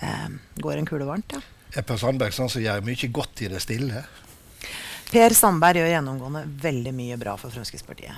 går 0.00 0.78
en 0.80 0.86
kule 0.88 1.04
varmt. 1.04 1.34
Ja. 1.34 1.42
Er 1.76 1.84
Per 1.84 1.98
Sandberg 2.00 2.32
sånn 2.32 2.48
som 2.48 2.62
gjør 2.62 2.80
mye 2.86 3.10
godt 3.12 3.42
i 3.44 3.50
det 3.52 3.60
stille? 3.60 4.06
Per 5.10 5.34
Sandberg 5.34 5.80
gjør 5.80 5.88
gjennomgående 5.90 6.44
veldig 6.62 6.92
mye 6.94 7.16
bra 7.18 7.32
for 7.40 7.50
Fremskrittspartiet. 7.50 8.14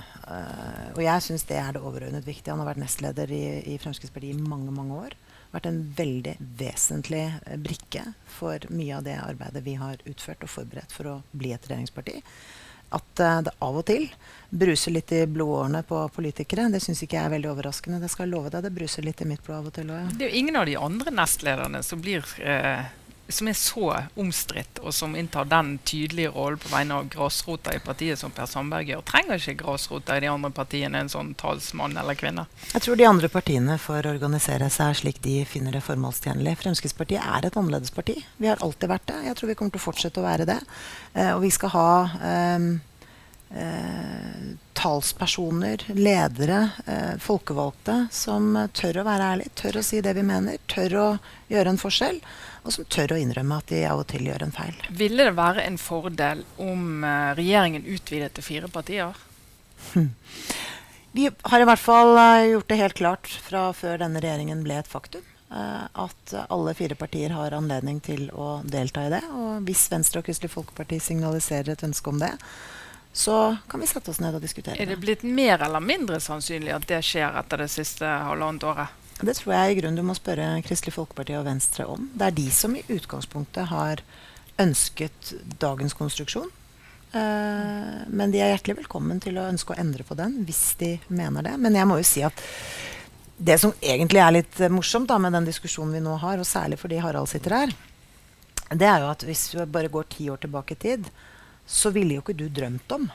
og 0.93 1.01
jeg 1.01 1.23
syns 1.25 1.45
det 1.49 1.57
er 1.57 1.73
det 1.73 1.81
overordnet 1.81 2.25
viktige. 2.25 2.53
Han 2.53 2.61
har 2.61 2.69
vært 2.69 2.83
nestleder 2.83 3.33
i, 3.33 3.45
i 3.73 3.79
Fremskrittspartiet 3.81 4.37
i 4.37 4.49
mange, 4.49 4.69
mange 4.75 4.99
år 5.07 5.15
vært 5.53 5.69
en 5.69 5.79
veldig 5.97 6.35
vesentlig 6.57 7.23
eh, 7.29 7.57
brikke 7.61 8.07
for 8.29 8.65
mye 8.73 8.97
av 8.97 9.05
det 9.05 9.17
arbeidet 9.21 9.63
vi 9.65 9.77
har 9.79 10.01
utført 10.09 10.43
og 10.45 10.51
forberedt 10.51 10.93
for 10.93 11.09
å 11.09 11.15
bli 11.31 11.53
et 11.53 11.67
regjeringsparti. 11.69 12.19
At 12.93 13.21
uh, 13.25 13.39
det 13.41 13.55
av 13.65 13.77
og 13.79 13.85
til 13.87 14.03
bruser 14.53 14.93
litt 14.93 15.09
i 15.17 15.23
blodårene 15.25 15.79
på 15.87 15.97
politikere, 16.13 16.67
det 16.69 16.81
syns 16.83 17.01
ikke 17.01 17.17
jeg 17.17 17.25
er 17.25 17.31
veldig 17.33 17.49
overraskende. 17.49 17.97
Det 18.03 18.09
skal 18.13 18.27
jeg 18.27 18.33
love 18.35 18.51
deg, 18.53 18.67
det 18.67 18.73
bruser 18.75 19.05
litt 19.05 19.23
i 19.23 19.29
mitt 19.31 19.41
blod 19.45 19.63
av 19.63 19.69
og 19.71 19.73
til 19.73 19.89
òg. 19.89 20.11
Det 20.13 20.27
er 20.27 20.29
jo 20.29 20.41
ingen 20.43 20.59
av 20.61 20.67
de 20.69 20.75
andre 20.77 21.13
nestlederne 21.17 21.81
som 21.85 22.03
blir 22.03 22.21
uh, 22.45 22.85
som 23.27 23.47
er 23.47 23.55
så 23.55 23.89
omstridt, 24.19 24.79
og 24.83 24.93
som 24.93 25.15
inntar 25.15 25.47
den 25.47 25.77
tydelige 25.87 26.31
rollen 26.35 26.59
på 26.59 26.71
vegne 26.73 26.97
av 26.99 27.07
grasrota 27.11 27.71
i 27.75 27.79
partiet 27.83 28.19
som 28.19 28.33
Per 28.35 28.49
Sandberg 28.49 28.89
gjør. 28.91 29.03
Trenger 29.07 29.39
ikke 29.39 29.63
grasrota 29.63 30.17
i 30.17 30.23
de 30.25 30.31
andre 30.31 30.51
partiene 30.53 30.99
en 30.99 31.11
sånn 31.11 31.33
talsmann 31.39 31.97
eller 31.97 32.15
-kvinne? 32.19 32.45
Jeg 32.73 32.81
tror 32.81 32.95
de 32.95 33.07
andre 33.07 33.29
partiene 33.29 33.77
får 33.77 34.09
organisere 34.11 34.69
seg 34.69 34.95
slik 34.95 35.21
de 35.21 35.45
finner 35.45 35.71
det 35.71 35.83
formålstjenlig. 35.83 36.57
Fremskrittspartiet 36.57 37.23
er 37.23 37.45
et 37.45 37.57
annerledes 37.57 37.91
parti. 37.91 38.25
Vi 38.37 38.47
har 38.47 38.57
alltid 38.61 38.89
vært 38.89 39.07
det. 39.07 39.23
Jeg 39.25 39.35
tror 39.35 39.47
vi 39.47 39.55
kommer 39.55 39.71
til 39.71 39.81
å 39.81 39.87
fortsette 39.91 40.19
å 40.19 40.23
være 40.23 40.45
det. 40.45 40.59
Eh, 41.13 41.31
og 41.35 41.41
vi 41.41 41.49
skal 41.49 41.69
ha 41.69 42.09
eh, 42.21 42.59
eh, 43.55 44.55
talspersoner, 44.83 45.85
ledere, 45.95 46.69
eh, 46.85 47.13
folkevalgte 47.23 48.07
som 48.11 48.51
tør 48.75 48.99
å 48.99 49.05
være 49.07 49.29
ærlige, 49.33 49.53
tør 49.61 49.79
å 49.79 49.83
si 49.85 50.01
det 50.03 50.11
vi 50.17 50.25
mener, 50.27 50.59
tør 50.67 50.97
å 50.99 51.05
gjøre 51.47 51.71
en 51.71 51.79
forskjell 51.79 52.19
og 52.63 52.71
som 52.75 52.87
tør 52.91 53.15
å 53.15 53.19
innrømme 53.19 53.59
at 53.59 53.71
de 53.71 53.81
av 53.87 54.01
og 54.01 54.07
til 54.11 54.27
gjør 54.27 54.45
en 54.45 54.55
feil. 54.55 54.75
Ville 54.95 55.27
det 55.27 55.35
være 55.37 55.63
en 55.67 55.79
fordel 55.79 56.43
om 56.63 57.03
eh, 57.03 57.31
regjeringen 57.39 57.87
utvidet 57.95 58.33
til 58.35 58.47
fire 58.47 58.71
partier? 58.71 59.23
Hm. 59.93 60.11
Vi 61.15 61.27
har 61.29 61.61
i 61.61 61.65
hvert 61.69 61.81
fall 61.81 62.15
uh, 62.17 62.41
gjort 62.49 62.71
det 62.71 62.79
helt 62.79 62.95
klart 62.97 63.27
fra 63.45 63.67
før 63.77 63.99
denne 64.01 64.17
regjeringen 64.23 64.63
ble 64.65 64.79
et 64.81 64.89
faktum. 64.89 65.21
Uh, 65.53 65.85
at 66.01 66.31
alle 66.47 66.73
fire 66.73 66.97
partier 66.97 67.35
har 67.35 67.53
anledning 67.53 67.99
til 68.01 68.31
å 68.33 68.63
delta 68.65 69.03
i 69.05 69.11
det. 69.13 69.19
Og 69.29 69.67
hvis 69.67 69.83
Venstre 69.91 70.23
og 70.23 70.25
Kristelig 70.25 70.49
Folkeparti 70.55 70.97
signaliserer 70.97 71.75
et 71.75 71.85
ønske 71.85 72.09
om 72.09 72.17
det, 72.23 72.31
så 73.13 73.57
kan 73.69 73.79
vi 73.79 73.87
sette 73.87 74.09
oss 74.09 74.19
ned 74.19 74.33
og 74.33 74.41
diskutere 74.41 74.73
det. 74.73 74.81
Er 74.81 74.89
det 74.95 75.01
blitt 75.03 75.23
mer 75.23 75.61
eller 75.61 75.83
mindre 75.83 76.17
sannsynlig 76.21 76.73
at 76.73 76.87
det 76.89 77.03
skjer 77.05 77.37
etter 77.43 77.61
det 77.61 77.69
siste 77.69 78.09
halvannet 78.09 78.65
året? 78.65 78.99
Det 79.21 79.35
tror 79.37 79.53
jeg 79.53 79.71
i 79.71 79.75
grunnen 79.77 79.99
du 80.01 80.05
må 80.07 80.15
spørre 80.17 80.47
Kristelig 80.65 80.95
Folkeparti 80.95 81.35
og 81.37 81.45
Venstre 81.45 81.85
om. 81.93 82.07
Det 82.17 82.25
er 82.25 82.37
de 82.39 82.47
som 82.51 82.73
i 82.75 82.81
utgangspunktet 82.89 83.69
har 83.69 84.01
ønsket 84.59 85.35
dagens 85.61 85.93
konstruksjon. 85.97 86.49
Uh, 87.13 88.01
men 88.09 88.33
de 88.33 88.41
er 88.41 88.55
hjertelig 88.55 88.79
velkommen 88.81 89.21
til 89.21 89.37
å 89.37 89.45
ønske 89.45 89.75
å 89.75 89.77
endre 89.77 90.01
på 90.07 90.17
den 90.17 90.39
hvis 90.47 90.63
de 90.81 90.95
mener 91.13 91.45
det. 91.45 91.53
Men 91.61 91.77
jeg 91.77 91.89
må 91.89 91.99
jo 92.01 92.07
si 92.09 92.25
at 92.25 92.41
det 93.37 93.59
som 93.61 93.75
egentlig 93.77 94.23
er 94.23 94.33
litt 94.39 94.61
morsomt 94.73 95.09
da, 95.09 95.19
med 95.21 95.35
den 95.37 95.45
diskusjonen 95.45 95.93
vi 95.93 96.01
nå 96.01 96.17
har, 96.21 96.41
og 96.41 96.49
særlig 96.49 96.79
fordi 96.81 97.01
Harald 97.03 97.29
sitter 97.29 97.57
her, 97.59 97.75
det 98.73 98.89
er 98.89 99.03
jo 99.03 99.11
at 99.11 99.25
hvis 99.27 99.51
vi 99.53 99.65
bare 99.69 99.91
går 99.93 100.09
ti 100.09 100.27
år 100.33 100.41
tilbake 100.41 100.73
i 100.73 100.81
tid, 100.81 101.09
så 101.65 101.91
ville 101.95 102.17
jo 102.17 102.23
ikke 102.23 102.35
du 102.37 102.47
drømt 102.51 102.95
om 102.95 103.07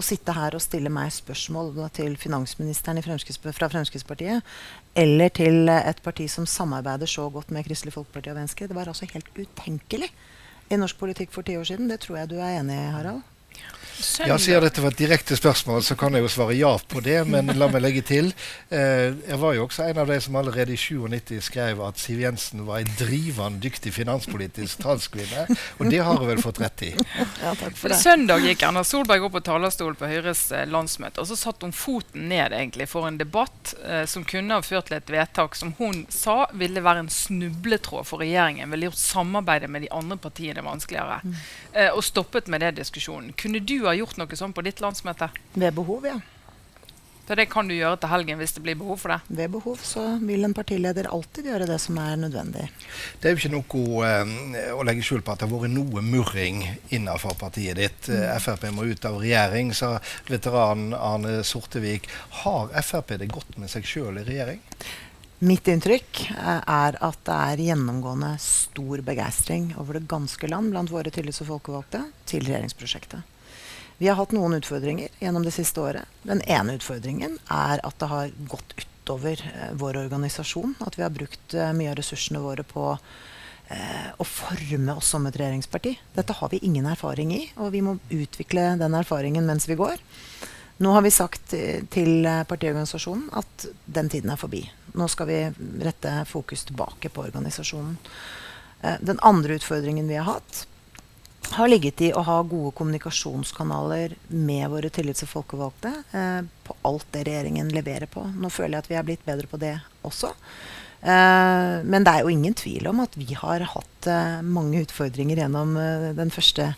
å 0.00 0.04
sitte 0.04 0.32
her 0.32 0.54
og 0.56 0.62
stille 0.64 0.92
meg 0.92 1.12
spørsmål 1.12 1.74
til 1.96 2.14
finansministeren 2.20 3.02
Fremskrittspartiet, 3.04 3.58
fra 3.58 3.68
Fremskrittspartiet 3.72 4.54
eller 4.98 5.32
til 5.36 5.68
et 5.68 6.00
parti 6.04 6.28
som 6.30 6.48
samarbeider 6.48 7.10
så 7.10 7.26
godt 7.32 7.52
med 7.52 7.66
Kristelig 7.66 7.94
Folkeparti 7.96 8.32
og 8.32 8.40
Venstre. 8.40 8.70
Det 8.70 8.78
var 8.78 8.88
altså 8.88 9.08
helt 9.10 9.28
utenkelig 9.36 10.08
i 10.70 10.78
norsk 10.78 10.96
politikk 11.00 11.34
for 11.34 11.44
ti 11.44 11.58
år 11.58 11.68
siden. 11.68 11.90
Det 11.90 12.00
tror 12.04 12.22
jeg 12.22 12.32
du 12.32 12.38
er 12.38 12.60
enig 12.60 12.78
i, 12.78 12.88
Harald? 12.94 13.26
Ja, 14.26 14.38
Siden 14.38 14.64
dette 14.64 14.82
var 14.82 14.94
et 14.94 15.00
direkte 15.00 15.36
spørsmål, 15.36 15.82
så 15.84 15.96
kan 15.98 16.14
jeg 16.16 16.24
jo 16.24 16.30
svare 16.32 16.56
ja 16.56 16.72
på 16.88 17.02
det. 17.04 17.18
Men 17.28 17.52
la 17.58 17.68
meg 17.72 17.84
legge 17.84 18.02
til. 18.06 18.32
Eh, 18.68 19.10
jeg 19.28 19.38
var 19.40 19.56
jo 19.56 19.66
også 19.66 19.86
en 19.88 20.00
av 20.02 20.10
de 20.10 20.18
som 20.22 20.36
allerede 20.40 20.74
i 20.74 20.78
97 20.80 21.40
skrev 21.50 21.82
at 21.84 22.00
Siv 22.00 22.22
Jensen 22.22 22.64
var 22.68 22.80
en 22.80 22.92
drivende 22.98 23.60
dyktig 23.62 23.92
finanspolitisk 23.94 24.82
talskvinne. 24.84 25.46
Og 25.78 25.90
det 25.92 26.00
har 26.04 26.16
hun 26.16 26.28
vel 26.28 26.42
fått 26.42 26.60
rett 26.62 26.86
i. 26.88 26.92
Ja, 27.40 27.54
takk 27.54 27.76
for 27.76 27.92
det. 27.92 28.00
Søndag 28.00 28.44
gikk 28.44 28.64
Erna 28.66 28.84
Solberg 28.86 29.26
opp 29.26 29.36
på 29.36 29.44
talerstolen 29.44 29.98
på 29.98 30.08
Høyres 30.10 30.46
eh, 30.54 30.66
landsmøte. 30.70 31.22
Og 31.22 31.30
så 31.30 31.38
satte 31.38 31.68
hun 31.68 31.76
foten 31.76 32.28
ned 32.30 32.54
egentlig 32.56 32.88
for 32.90 33.08
en 33.08 33.18
debatt 33.20 33.74
eh, 33.84 34.04
som 34.10 34.24
kunne 34.28 34.56
ha 34.56 34.64
ført 34.64 34.90
til 34.90 34.98
et 34.98 35.12
vedtak 35.12 35.58
som 35.58 35.74
hun 35.78 36.04
sa 36.12 36.44
ville 36.56 36.82
være 36.84 37.04
en 37.04 37.12
snubletråd 37.12 38.08
for 38.08 38.24
regjeringen. 38.24 38.70
Ville 38.72 38.90
gjort 38.90 39.02
samarbeidet 39.02 39.70
med 39.70 39.86
de 39.86 39.92
andre 39.94 40.18
partiene 40.20 40.64
vanskeligere. 40.64 41.20
Mm. 41.24 41.36
Eh, 41.72 41.90
og 41.94 42.04
stoppet 42.04 42.50
med 42.50 42.64
det 42.64 42.74
diskusjonen. 42.80 43.32
Kunne 43.38 43.60
du 43.60 43.76
ha 43.86 43.89
gjort 43.98 44.20
noe 44.20 44.38
sånn 44.38 44.54
på 44.56 44.64
ditt 44.66 44.82
landsmøte? 44.84 45.30
Ved 45.54 45.74
behov, 45.76 46.06
ja. 46.06 46.20
Så 47.30 47.36
det 47.38 47.44
kan 47.46 47.68
du 47.70 47.76
gjøre 47.76 47.94
til 48.02 48.10
helgen 48.10 48.40
hvis 48.40 48.56
det 48.56 48.60
blir 48.64 48.74
behov 48.74 48.96
for 48.98 49.12
det? 49.12 49.36
Ved 49.38 49.52
behov 49.54 49.82
så 49.86 50.02
vil 50.18 50.42
en 50.42 50.54
partileder 50.56 51.06
alltid 51.14 51.46
gjøre 51.46 51.68
det 51.70 51.76
som 51.78 52.00
er 52.02 52.16
nødvendig. 52.18 52.64
Det 53.22 53.30
er 53.30 53.36
jo 53.36 53.38
ikke 53.38 53.52
noe 53.52 54.08
eh, 54.08 54.72
å 54.74 54.82
legge 54.82 55.04
skjul 55.06 55.22
på 55.22 55.30
at 55.30 55.44
det 55.44 55.46
har 55.46 55.62
vært 55.62 55.76
noe 55.76 56.02
murring 56.02 56.64
innenfor 56.90 57.38
partiet 57.38 57.78
ditt. 57.78 58.10
Mm. 58.10 58.24
Frp 58.42 58.66
må 58.74 58.88
ut 58.90 59.06
av 59.06 59.20
regjering, 59.22 59.70
sa 59.78 59.92
veteranen 60.26 60.90
Arne 60.98 61.36
Sortevik. 61.46 62.10
Har 62.42 62.74
Frp 62.82 63.14
det 63.22 63.30
godt 63.30 63.60
med 63.62 63.70
seg 63.70 63.86
sjøl 63.86 64.18
i 64.18 64.26
regjering? 64.26 64.66
Mitt 65.46 65.70
inntrykk 65.70 66.26
eh, 66.34 66.58
er 66.66 66.98
at 66.98 67.22
det 67.30 67.42
er 67.54 67.66
gjennomgående 67.70 68.34
stor 68.42 69.06
begeistring 69.06 69.70
over 69.78 70.00
det 70.00 70.08
ganske 70.10 70.50
land 70.50 70.74
blant 70.74 70.90
våre 70.90 71.14
tillits- 71.14 71.44
og 71.46 71.54
folkevalgte 71.54 72.08
til 72.26 72.42
regjeringsprosjektet. 72.50 73.22
Vi 74.00 74.08
har 74.08 74.16
hatt 74.16 74.32
noen 74.32 74.56
utfordringer 74.56 75.12
gjennom 75.20 75.44
det 75.44 75.52
siste 75.52 75.82
året. 75.84 76.20
Den 76.24 76.40
ene 76.48 76.78
utfordringen 76.78 77.36
er 77.52 77.82
at 77.84 77.98
det 78.00 78.08
har 78.08 78.30
gått 78.48 78.72
utover 78.80 79.42
eh, 79.44 79.74
vår 79.76 79.98
organisasjon. 80.06 80.78
At 80.80 80.96
vi 80.96 81.04
har 81.04 81.12
brukt 81.12 81.54
eh, 81.54 81.74
mye 81.76 81.92
av 81.92 81.98
ressursene 82.00 82.40
våre 82.40 82.64
på 82.64 82.86
eh, 82.94 84.08
å 84.16 84.24
forme 84.24 84.96
oss 84.96 85.12
som 85.12 85.28
et 85.28 85.36
regjeringsparti. 85.36 85.98
Dette 86.16 86.38
har 86.38 86.48
vi 86.48 86.62
ingen 86.64 86.88
erfaring 86.88 87.34
i, 87.36 87.42
og 87.60 87.74
vi 87.76 87.84
må 87.84 87.98
utvikle 88.08 88.72
den 88.80 88.96
erfaringen 88.96 89.44
mens 89.44 89.68
vi 89.68 89.76
går. 89.76 90.00
Nå 90.80 90.96
har 90.96 91.04
vi 91.04 91.12
sagt 91.12 91.52
eh, 91.52 91.84
til 91.92 92.24
partiorganisasjonen 92.24 93.28
at 93.36 93.68
den 93.84 94.08
tiden 94.08 94.32
er 94.32 94.40
forbi. 94.40 94.64
Nå 94.96 95.12
skal 95.12 95.28
vi 95.28 95.40
rette 95.84 96.22
fokus 96.24 96.64
tilbake 96.70 97.12
på 97.12 97.28
organisasjonen. 97.28 98.00
Eh, 98.80 98.96
den 99.00 99.20
andre 99.20 99.60
utfordringen 99.60 100.08
vi 100.08 100.16
har 100.16 100.24
hatt, 100.24 100.66
har 101.50 101.68
ligget 101.68 102.00
i 102.04 102.10
å 102.14 102.22
ha 102.26 102.40
gode 102.46 102.74
kommunikasjonskanaler 102.78 104.14
med 104.28 104.66
våre 104.70 104.90
tillits- 104.92 105.24
og 105.26 105.32
folkevalgte 105.32 105.92
eh, 106.14 106.42
på 106.66 106.76
alt 106.86 107.08
det 107.14 107.24
regjeringen 107.26 107.72
leverer 107.74 108.10
på. 108.10 108.22
Nå 108.36 108.52
føler 108.52 108.76
jeg 108.76 108.84
at 108.84 108.90
vi 108.92 108.98
er 109.00 109.08
blitt 109.08 109.26
bedre 109.26 109.50
på 109.50 109.60
det 109.60 109.74
også. 110.06 110.34
Eh, 111.00 111.76
men 111.88 112.04
det 112.04 112.12
er 112.12 112.26
jo 112.26 112.32
ingen 112.32 112.54
tvil 112.56 112.90
om 112.90 113.00
at 113.00 113.14
vi 113.16 113.32
har 113.38 113.64
hatt 113.72 114.08
eh, 114.10 114.42
mange 114.44 114.82
utfordringer 114.84 115.40
gjennom 115.40 115.72
eh, 115.80 116.10
den 116.18 116.32
første 116.34 116.74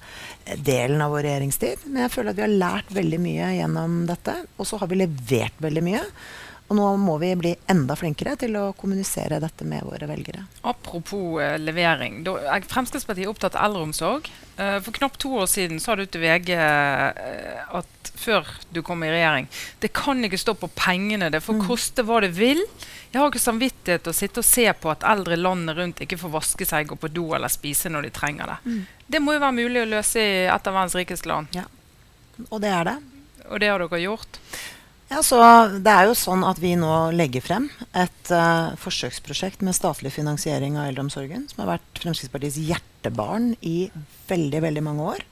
delen 0.63 1.03
av 1.03 1.15
vår 1.17 1.27
regjeringstid. 1.27 1.89
Men 1.89 2.07
jeg 2.07 2.15
føler 2.15 2.33
at 2.33 2.39
vi 2.39 2.47
har 2.47 2.61
lært 2.63 2.95
veldig 2.95 3.21
mye 3.23 3.51
gjennom 3.59 3.99
dette. 4.11 4.37
Og 4.57 4.69
så 4.69 4.79
har 4.79 4.91
vi 4.93 5.03
levert 5.03 5.59
veldig 5.63 5.85
mye. 5.89 6.05
Og 6.71 6.77
nå 6.79 6.87
må 6.97 7.19
vi 7.21 7.33
bli 7.37 7.51
enda 7.69 7.97
flinkere 7.99 8.33
til 8.41 8.55
å 8.57 8.71
kommunisere 8.79 9.41
dette 9.43 9.67
med 9.69 9.85
våre 9.85 10.07
velgere. 10.09 10.47
Apropos 10.65 11.43
eh, 11.43 11.59
levering. 11.61 12.23
Da 12.25 12.39
er 12.55 12.65
Fremskrittspartiet 12.65 13.29
opptatt 13.29 13.59
av 13.59 13.67
eldreomsorg. 13.67 14.31
Eh, 14.57 14.79
for 14.81 14.97
knapt 14.97 15.21
to 15.21 15.35
år 15.43 15.51
siden 15.53 15.83
sa 15.83 15.99
du 15.99 16.07
til 16.07 16.25
VG 16.25 16.55
eh, 16.57 17.77
at 17.77 18.13
før 18.23 18.49
du 18.71 18.83
kom 18.85 19.01
i 19.03 19.09
regjering 19.11 19.47
Det 19.81 19.89
kan 19.97 20.21
ikke 20.25 20.41
stå 20.41 20.55
på 20.63 20.71
pengene. 20.79 21.29
Det 21.35 21.43
får 21.45 21.59
mm. 21.61 21.63
koste 21.69 22.07
hva 22.09 22.23
det 22.25 22.33
vil. 22.39 22.63
Jeg 23.13 23.21
har 23.21 23.29
ikke 23.29 23.43
samvittighet 23.43 24.07
til 24.07 24.15
å 24.15 24.17
sitte 24.17 24.41
og 24.41 24.49
se 24.49 24.65
på 24.73 24.93
at 24.93 25.05
eldre 25.05 25.37
landet 25.37 25.77
rundt 25.77 26.01
ikke 26.01 26.21
får 26.21 26.33
vaske 26.39 26.69
seg, 26.69 26.89
gå 26.89 26.97
på 26.97 27.11
do 27.13 27.27
eller 27.37 27.53
spise 27.53 27.93
når 27.93 28.09
de 28.09 28.17
trenger 28.17 28.55
det. 28.55 28.61
Mm. 28.65 28.85
Det 29.13 29.21
må 29.21 29.37
jo 29.37 29.43
være 29.45 29.59
mulig 29.59 29.83
å 29.83 29.91
løse 29.91 30.25
i 30.25 30.47
et 30.47 30.71
av 30.71 30.79
verdens 30.79 30.97
rikeste 30.97 31.29
land. 31.29 31.53
Ja, 31.53 31.67
og 32.49 32.63
det 32.65 32.73
er 32.73 32.89
det. 32.89 32.97
Og 33.51 33.61
det 33.61 33.69
har 33.69 33.83
dere 33.83 34.01
gjort? 34.01 34.41
Ja, 35.13 35.21
så 35.21 35.39
Det 35.85 35.93
er 35.93 36.07
jo 36.09 36.15
sånn 36.17 36.45
at 36.49 36.57
vi 36.63 36.73
nå 36.79 37.13
legger 37.13 37.45
frem 37.45 37.67
et 37.93 38.31
uh, 38.33 38.73
forsøksprosjekt 38.81 39.61
med 39.61 39.77
statlig 39.77 40.15
finansiering 40.15 40.79
av 40.81 40.89
eldreomsorgen, 40.89 41.45
som 41.51 41.61
har 41.63 41.75
vært 41.75 42.01
Fremskrittspartiets 42.01 42.57
hjertebarn 42.57 43.51
i 43.61 43.91
veldig, 44.31 44.63
veldig 44.65 44.85
mange 44.87 45.11
år. 45.13 45.27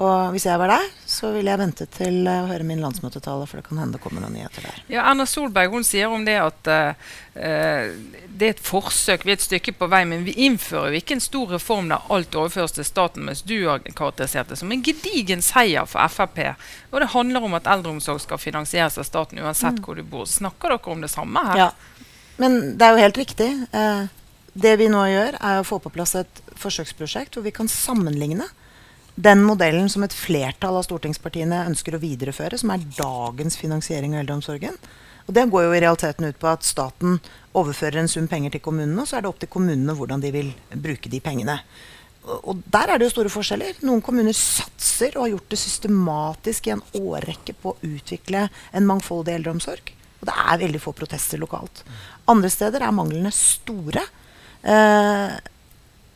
Og 0.00 0.32
hvis 0.32 0.46
jeg 0.48 0.56
var 0.56 0.70
deg, 0.72 0.92
så 1.04 1.28
ville 1.34 1.52
jeg 1.52 1.60
vente 1.60 1.84
til 1.92 2.28
å 2.30 2.34
høre 2.48 2.64
min 2.64 2.80
landsmøtetale, 2.80 3.44
for 3.44 3.60
det 3.60 3.66
kan 3.66 3.82
hende 3.82 3.98
det 3.98 4.00
kommer 4.00 4.22
noen 4.24 4.38
nyheter 4.38 4.64
der. 4.64 4.78
Ja, 4.88 5.02
Erna 5.10 5.26
Solberg 5.28 5.74
hun 5.74 5.84
sier 5.84 6.08
om 6.08 6.22
det 6.24 6.38
at 6.40 6.70
uh, 6.70 7.10
det 7.34 8.46
er 8.46 8.54
et 8.54 8.62
forsøk, 8.64 9.26
vi 9.26 9.34
er 9.34 9.36
et 9.36 9.44
stykke 9.44 9.74
på 9.76 9.88
vei, 9.92 10.00
men 10.08 10.24
vi 10.24 10.32
innfører 10.46 10.94
jo 10.94 11.02
ikke 11.02 11.18
en 11.18 11.24
stor 11.24 11.52
reform 11.52 11.90
der 11.92 12.06
alt 12.16 12.38
overføres 12.38 12.72
til 12.78 12.86
staten, 12.88 13.26
mens 13.28 13.42
du 13.44 13.58
har 13.66 13.82
karakterisert 13.84 14.54
det 14.54 14.60
som 14.62 14.72
en 14.72 14.84
gedigen 14.86 15.44
seier 15.44 15.88
for 15.90 16.14
Frp. 16.14 16.40
Og 16.94 17.04
det 17.04 17.10
handler 17.12 17.44
om 17.50 17.58
at 17.58 17.68
eldreomsorg 17.68 18.22
skal 18.24 18.40
finansieres 18.40 18.96
av 18.96 19.08
staten 19.08 19.42
uansett 19.42 19.82
mm. 19.82 19.84
hvor 19.84 20.00
du 20.00 20.06
bor. 20.06 20.24
Snakker 20.24 20.72
dere 20.78 20.94
om 20.94 21.04
det 21.04 21.12
samme 21.12 21.44
her? 21.50 21.66
Ja, 21.66 22.06
men 22.40 22.78
det 22.80 22.86
er 22.86 22.96
jo 22.96 23.04
helt 23.04 23.20
riktig. 23.20 23.50
Uh, 23.76 24.08
det 24.56 24.78
vi 24.80 24.88
nå 24.88 25.04
gjør, 25.12 25.36
er 25.36 25.60
å 25.60 25.66
få 25.68 25.76
på 25.84 25.92
plass 25.92 26.16
et 26.18 26.40
forsøksprosjekt 26.60 27.36
hvor 27.36 27.44
vi 27.44 27.52
kan 27.54 27.68
sammenligne 27.68 28.48
den 29.20 29.42
modellen 29.44 29.88
som 29.92 30.04
et 30.06 30.16
flertall 30.16 30.78
av 30.78 30.86
stortingspartiene 30.86 31.64
ønsker 31.68 31.96
å 31.96 32.02
videreføre, 32.02 32.58
som 32.60 32.72
er 32.72 32.86
dagens 32.96 33.58
finansiering 33.60 34.14
av 34.16 34.24
eldreomsorgen. 34.24 34.76
Og 35.26 35.34
Det 35.34 35.46
går 35.52 35.66
jo 35.66 35.74
i 35.76 35.80
realiteten 35.84 36.26
ut 36.26 36.38
på 36.40 36.48
at 36.50 36.66
staten 36.66 37.20
overfører 37.54 38.00
en 38.00 38.10
sum 38.10 38.26
penger 38.28 38.56
til 38.56 38.64
kommunene, 38.64 39.02
og 39.02 39.08
så 39.08 39.18
er 39.18 39.24
det 39.24 39.30
opp 39.30 39.40
til 39.42 39.52
kommunene 39.52 39.94
hvordan 39.94 40.22
de 40.24 40.32
vil 40.34 40.52
bruke 40.72 41.12
de 41.12 41.20
pengene. 41.20 41.60
Og 42.24 42.62
Der 42.66 42.90
er 42.90 42.98
det 42.98 43.08
jo 43.08 43.14
store 43.14 43.32
forskjeller. 43.32 43.78
Noen 43.86 44.02
kommuner 44.04 44.36
satser 44.36 45.14
og 45.16 45.24
har 45.24 45.32
gjort 45.34 45.54
det 45.54 45.60
systematisk 45.60 46.66
i 46.66 46.74
en 46.74 46.84
årrekke 46.98 47.54
på 47.60 47.74
å 47.74 47.78
utvikle 47.86 48.48
en 48.48 48.88
mangfoldig 48.88 49.36
eldreomsorg. 49.38 49.94
Og 50.20 50.28
det 50.28 50.34
er 50.36 50.60
veldig 50.64 50.82
få 50.82 50.92
protester 50.96 51.40
lokalt. 51.40 51.84
Andre 52.28 52.50
steder 52.52 52.84
er 52.84 52.96
manglene 52.96 53.32
store. 53.32 54.02
Eh, 54.60 55.38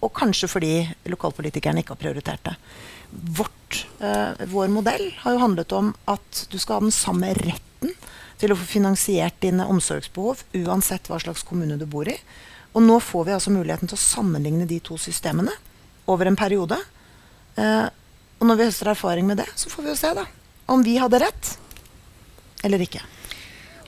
og 0.04 0.12
kanskje 0.16 0.50
fordi 0.50 0.74
lokalpolitikerne 1.08 1.82
ikke 1.82 1.96
har 1.96 2.02
prioritert 2.02 2.44
det. 2.44 2.54
Vårt, 3.10 3.86
eh, 4.00 4.46
vår 4.50 4.68
modell 4.68 5.12
har 5.22 5.32
jo 5.32 5.42
handlet 5.42 5.72
om 5.72 5.94
at 6.10 6.46
du 6.50 6.58
skal 6.58 6.78
ha 6.78 6.80
den 6.86 6.94
samme 6.94 7.32
retten 7.34 7.94
til 8.38 8.52
å 8.52 8.58
få 8.58 8.66
finansiert 8.66 9.38
dine 9.40 9.66
omsorgsbehov 9.70 10.42
uansett 10.64 11.08
hva 11.08 11.20
slags 11.22 11.44
kommune 11.46 11.78
du 11.78 11.86
bor 11.86 12.08
i. 12.08 12.16
Og 12.74 12.82
nå 12.82 12.98
får 13.00 13.24
vi 13.24 13.36
altså 13.36 13.54
muligheten 13.54 13.88
til 13.88 13.96
å 13.96 14.02
sammenligne 14.02 14.66
de 14.66 14.80
to 14.82 14.98
systemene 14.98 15.54
over 16.10 16.26
en 16.26 16.36
periode. 16.36 16.80
Eh, 17.56 17.86
og 18.40 18.48
når 18.48 18.58
vi 18.58 18.68
høster 18.68 18.90
erfaring 18.90 19.26
med 19.26 19.38
det, 19.38 19.48
så 19.54 19.70
får 19.70 19.82
vi 19.82 19.92
jo 19.92 19.98
se 19.98 20.14
da, 20.16 20.26
om 20.66 20.82
vi 20.82 20.98
hadde 20.98 21.22
rett 21.22 21.58
eller 22.64 22.82
ikke. 22.82 23.00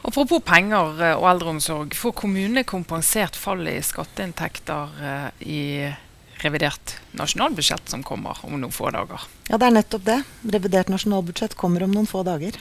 Apropos 0.07 0.39
penger 0.47 1.03
eh, 1.03 1.19
og 1.19 1.27
eldreomsorg. 1.33 1.97
Får 1.99 2.15
kommunene 2.15 2.63
kompensert 2.69 3.37
fallet 3.37 3.81
i 3.81 3.87
skatteinntekter 3.87 5.33
i 5.43 5.63
i 5.91 6.06
revidert 6.45 6.97
nasjonalbudsjett 7.17 7.89
som 7.89 8.03
kommer 8.07 8.39
om 8.45 8.59
noen 8.61 8.75
få 8.75 8.91
dager. 8.95 9.23
Ja, 9.49 9.59
det 9.59 9.69
er 9.69 9.77
nettopp 9.79 10.07
det. 10.07 10.23
Revidert 10.57 10.91
nasjonalbudsjett 10.93 11.57
kommer 11.59 11.87
om 11.87 11.95
noen 11.95 12.09
få 12.11 12.25
dager. 12.27 12.59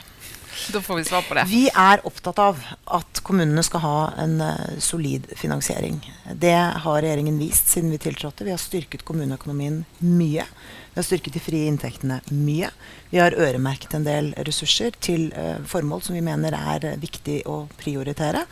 Da 0.72 0.80
får 0.80 0.96
vi 0.96 1.04
svar 1.04 1.22
på 1.22 1.34
det. 1.36 1.44
Vi 1.50 1.66
er 1.68 2.00
opptatt 2.08 2.38
av 2.40 2.60
at 2.96 3.20
kommunene 3.26 3.62
skal 3.66 3.82
ha 3.84 3.98
en 4.22 4.40
uh, 4.40 4.78
solid 4.82 5.28
finansiering. 5.36 6.00
Det 6.32 6.56
har 6.84 7.02
regjeringen 7.02 7.38
vist 7.38 7.68
siden 7.68 7.92
vi 7.92 8.00
tiltrådte. 8.00 8.46
Vi 8.46 8.54
har 8.54 8.60
styrket 8.60 9.04
kommuneøkonomien 9.06 9.82
mye. 10.00 10.46
Vi 10.46 10.98
har 10.98 11.06
styrket 11.06 11.36
de 11.36 11.44
frie 11.44 11.68
inntektene 11.68 12.22
mye. 12.32 12.72
Vi 13.12 13.20
har 13.20 13.36
øremerket 13.36 13.98
en 13.98 14.08
del 14.08 14.32
ressurser 14.48 14.96
til 15.00 15.28
uh, 15.36 15.60
formål 15.68 16.02
som 16.06 16.16
vi 16.16 16.24
mener 16.24 16.56
er 16.56 16.88
uh, 16.88 16.98
viktig 17.04 17.42
å 17.46 17.66
prioritere. 17.76 18.46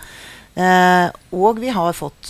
og 1.34 1.56
vi 1.58 1.68
har 1.74 1.96
fått 1.98 2.28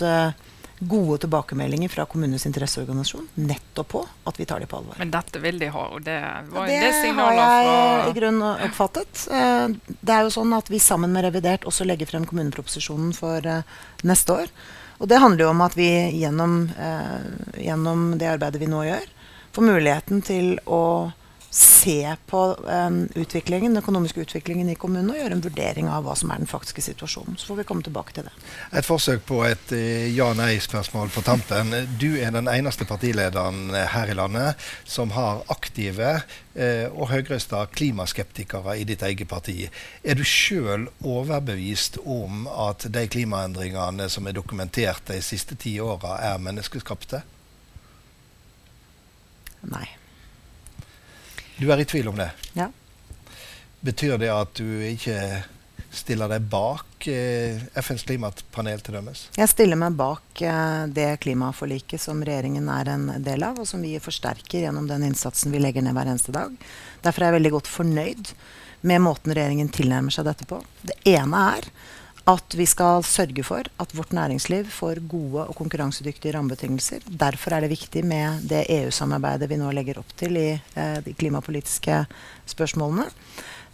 gode 0.87 1.17
tilbakemeldinger 1.23 1.89
fra 1.89 2.05
kommunenes 2.09 2.45
interesseorganisasjon 2.45 3.27
nettopp 3.33 3.89
på 3.91 4.03
at 4.29 4.39
vi 4.39 4.45
tar 4.45 4.63
dem 4.63 4.69
på 4.71 4.79
alvor. 4.79 4.97
Men 5.01 5.11
dette 5.13 5.41
vil 5.43 5.59
de 5.61 5.69
ha, 5.73 5.83
og 5.97 6.05
det 6.05 6.17
var 6.51 6.69
det, 6.69 6.79
det 6.83 6.93
signaler 7.01 7.35
fra 7.35 7.35
Det 7.35 7.49
har 7.49 7.67
jeg 7.67 8.09
i 8.09 8.15
grunnen 8.19 8.63
oppfattet. 8.69 9.25
Eh, 9.31 9.67
det 9.99 10.15
er 10.15 10.25
jo 10.25 10.33
sånn 10.37 10.55
at 10.57 10.71
vi 10.71 10.81
sammen 10.83 11.13
med 11.15 11.27
revidert 11.27 11.67
også 11.69 11.87
legger 11.87 12.09
frem 12.09 12.27
kommuneproposisjonen 12.29 13.13
for 13.17 13.45
eh, 13.49 13.77
neste 14.07 14.39
år. 14.45 14.55
Og 15.03 15.11
det 15.11 15.19
handler 15.19 15.45
jo 15.45 15.51
om 15.51 15.65
at 15.65 15.75
vi 15.77 15.89
gjennom, 16.21 16.57
eh, 16.79 17.61
gjennom 17.67 18.07
det 18.19 18.31
arbeidet 18.37 18.61
vi 18.61 18.71
nå 18.71 18.85
gjør, 18.87 19.11
får 19.55 19.69
muligheten 19.69 20.23
til 20.25 20.55
å 20.65 21.11
se 21.55 22.15
på 22.27 22.39
um, 22.53 23.09
utviklingen, 23.15 23.73
den 23.73 23.79
økonomiske 23.79 24.25
utviklingen 24.25 24.67
i 24.69 24.75
kommunen 24.75 25.13
og 25.13 25.15
gjøre 25.15 25.37
en 25.37 25.43
vurdering 25.45 25.87
av 25.87 26.03
hva 26.03 26.15
som 26.19 26.33
er 26.33 26.41
den 26.41 26.49
faktiske 26.51 26.83
situasjonen. 26.83 27.37
Så 27.39 27.47
får 27.47 27.61
vi 27.61 27.65
komme 27.69 27.85
tilbake 27.85 28.11
til 28.17 28.27
det. 28.27 28.33
Et 28.75 28.83
forsøk 28.83 29.23
på 29.29 29.39
et 29.47 29.71
uh, 29.71 30.03
ja-nei-spørsmål 30.11 31.13
på 31.15 31.23
tampen. 31.23 31.71
Du 32.01 32.09
er 32.19 32.35
den 32.35 32.51
eneste 32.51 32.83
partilederen 32.89 33.71
eh, 33.71 33.87
her 33.95 34.11
i 34.11 34.17
landet 34.19 34.67
som 34.83 35.15
har 35.15 35.45
aktive 35.55 36.11
uh, 36.19 36.87
og 36.91 37.07
høyrøsta 37.13 37.63
klimaskeptikere 37.71 38.75
i 38.75 38.83
ditt 38.91 39.07
eget 39.07 39.31
parti. 39.31 39.69
Er 40.03 40.19
du 40.19 40.27
sjøl 40.27 40.89
overbevist 41.07 42.01
om 42.03 42.49
at 42.51 42.89
de 42.91 43.07
klimaendringene 43.07 44.11
som 44.11 44.27
er 44.27 44.35
dokumentert 44.35 45.07
de 45.07 45.23
siste 45.23 45.55
ti 45.55 45.79
åra, 45.79 46.19
er 46.33 46.49
menneskeskapte? 46.51 47.23
Nei. 49.71 49.87
Du 51.57 51.69
er 51.71 51.79
i 51.79 51.85
tvil 51.87 52.07
om 52.11 52.17
det? 52.19 52.29
Ja. 52.53 52.69
Betyr 53.85 54.17
det 54.19 54.31
at 54.33 54.57
du 54.59 54.65
ikke 54.83 55.43
stiller 55.95 56.27
deg 56.27 56.47
bak 56.51 57.07
eh, 57.07 57.61
FNs 57.79 58.03
klimapanel 58.03 58.81
til 58.83 58.97
dømmes? 58.97 59.29
Jeg 59.37 59.51
stiller 59.51 59.79
meg 59.79 59.95
bak 59.95 60.41
eh, 60.43 60.83
det 60.91 61.07
klimaforliket 61.23 62.01
som 62.01 62.23
regjeringen 62.25 62.67
er 62.71 62.91
en 62.91 63.07
del 63.23 63.45
av, 63.47 63.61
og 63.61 63.69
som 63.69 63.83
vi 63.85 63.95
forsterker 64.03 64.65
gjennom 64.65 64.89
den 64.89 65.07
innsatsen 65.07 65.55
vi 65.55 65.61
legger 65.63 65.85
ned 65.85 65.95
hver 65.95 66.11
eneste 66.11 66.35
dag. 66.35 66.51
Derfor 67.05 67.23
er 67.23 67.31
jeg 67.31 67.37
veldig 67.39 67.53
godt 67.55 67.71
fornøyd 67.71 68.33
med 68.85 69.05
måten 69.05 69.33
regjeringen 69.33 69.71
tilnærmer 69.73 70.13
seg 70.13 70.27
dette 70.27 70.47
på. 70.49 70.59
Det 70.83 70.97
ene 71.15 71.45
er 71.55 71.69
at 72.25 72.55
vi 72.57 72.65
skal 72.65 73.03
sørge 73.05 73.43
for 73.45 73.67
at 73.81 73.91
vårt 73.93 74.13
næringsliv 74.17 74.69
får 74.73 75.03
gode 75.09 75.43
og 75.45 75.57
konkurransedyktige 75.59 76.33
rammebetingelser. 76.33 77.05
Derfor 77.05 77.53
er 77.53 77.61
det 77.61 77.73
viktig 77.75 78.01
med 78.05 78.47
det 78.49 78.63
EU-samarbeidet 78.79 79.49
vi 79.51 79.59
nå 79.61 79.69
legger 79.77 79.99
opp 80.01 80.13
til 80.17 80.39
i 80.41 80.47
eh, 80.57 80.99
de 81.05 81.13
klimapolitiske 81.13 81.99
spørsmålene. 82.49 83.05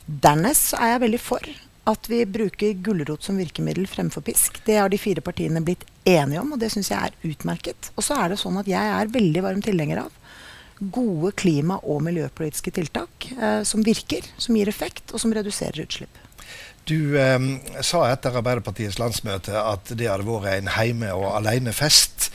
Dernest 0.05 0.73
er 0.75 0.95
jeg 0.95 1.03
veldig 1.05 1.21
for 1.23 1.51
at 1.91 2.09
vi 2.11 2.25
bruker 2.29 2.81
gulrot 2.83 3.23
som 3.23 3.39
virkemiddel 3.39 3.87
fremfor 3.89 4.23
pisk. 4.27 4.59
Det 4.67 4.75
har 4.77 4.91
de 4.91 4.99
fire 5.01 5.23
partiene 5.23 5.63
blitt 5.65 5.85
enige 6.05 6.43
om, 6.43 6.51
og 6.53 6.59
det 6.61 6.73
syns 6.73 6.91
jeg 6.91 6.99
er 6.99 7.31
utmerket. 7.31 7.93
Og 7.95 8.05
så 8.05 8.19
er 8.19 8.33
det 8.33 8.41
sånn 8.41 8.59
at 8.59 8.69
jeg 8.69 8.95
er 8.97 9.15
veldig 9.15 9.45
varm 9.47 9.63
tilhenger 9.65 10.03
av 10.03 10.19
gode 10.81 11.31
klima- 11.37 11.79
og 11.83 12.03
miljøpolitiske 12.03 12.73
tiltak 12.75 13.31
eh, 13.31 13.61
som 13.63 13.85
virker, 13.85 14.27
som 14.37 14.59
gir 14.59 14.69
effekt, 14.69 15.13
og 15.13 15.23
som 15.23 15.33
reduserer 15.33 15.85
utslipp. 15.85 16.20
Du 16.89 17.19
eh, 17.19 17.37
sa 17.85 18.05
etter 18.09 18.37
Arbeiderpartiets 18.39 18.99
landsmøte 18.99 19.53
at 19.57 19.93
det 19.97 20.09
hadde 20.09 20.27
vært 20.27 20.57
en 20.57 20.73
heime- 20.77 21.13
og 21.13 21.29
alenefest. 21.37 22.31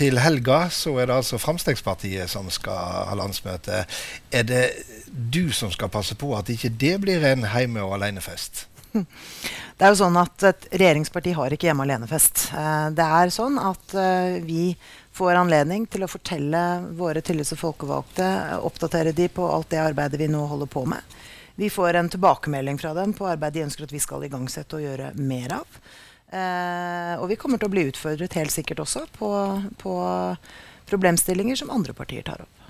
Til 0.00 0.20
helga 0.22 0.68
så 0.72 0.94
er 1.02 1.10
det 1.10 1.18
altså 1.18 1.38
Fremskrittspartiet 1.40 2.30
som 2.32 2.48
skal 2.52 3.06
ha 3.10 3.16
landsmøte. 3.18 3.84
Er 4.32 4.46
det 4.48 4.64
du 5.10 5.50
som 5.52 5.72
skal 5.74 5.90
passe 5.92 6.16
på 6.16 6.30
at 6.38 6.48
ikke 6.48 6.70
det 6.72 6.96
blir 7.02 7.24
en 7.32 7.44
heime- 7.52 7.84
og 7.84 7.98
alenefest? 7.98 8.66
Det 8.90 9.86
er 9.86 9.92
jo 9.92 10.00
sånn 10.00 10.16
at 10.18 10.42
Et 10.48 10.64
regjeringsparti 10.80 11.34
har 11.36 11.54
ikke 11.54 11.68
hjemme 11.68 11.84
alene-fest. 11.86 12.48
Eh, 12.56 12.88
det 12.96 13.06
er 13.20 13.34
sånn 13.34 13.58
at 13.62 13.94
eh, 13.94 14.40
vi 14.42 14.72
får 15.14 15.38
anledning 15.38 15.86
til 15.90 16.04
å 16.04 16.10
fortelle 16.10 16.62
våre 16.98 17.22
tillits- 17.22 17.52
og 17.54 17.60
folkevalgte, 17.60 18.26
oppdatere 18.66 19.14
de 19.16 19.28
på 19.28 19.46
alt 19.46 19.70
det 19.70 19.82
arbeidet 19.82 20.20
vi 20.20 20.30
nå 20.30 20.42
holder 20.50 20.70
på 20.70 20.86
med. 20.90 21.18
Vi 21.58 21.70
får 21.70 21.98
en 21.98 22.08
tilbakemelding 22.12 22.78
fra 22.78 22.94
dem 22.96 23.12
på 23.16 23.28
arbeid 23.28 23.56
de 23.56 23.64
ønsker 23.66 23.86
at 23.86 23.92
vi 23.94 24.02
skal 24.02 24.24
igangsette 24.26 24.78
og 24.78 24.84
gjøre 24.84 25.12
mer 25.18 25.56
av. 25.60 25.80
Eh, 26.30 27.14
og 27.18 27.26
vi 27.32 27.38
kommer 27.40 27.58
til 27.58 27.66
å 27.70 27.74
bli 27.74 27.88
utfordret 27.90 28.36
helt 28.38 28.54
sikkert 28.54 28.84
også 28.84 29.04
på, 29.16 29.30
på 29.82 29.94
problemstillinger 30.90 31.58
som 31.58 31.72
andre 31.74 31.94
partier 31.96 32.26
tar 32.26 32.44
opp. 32.44 32.66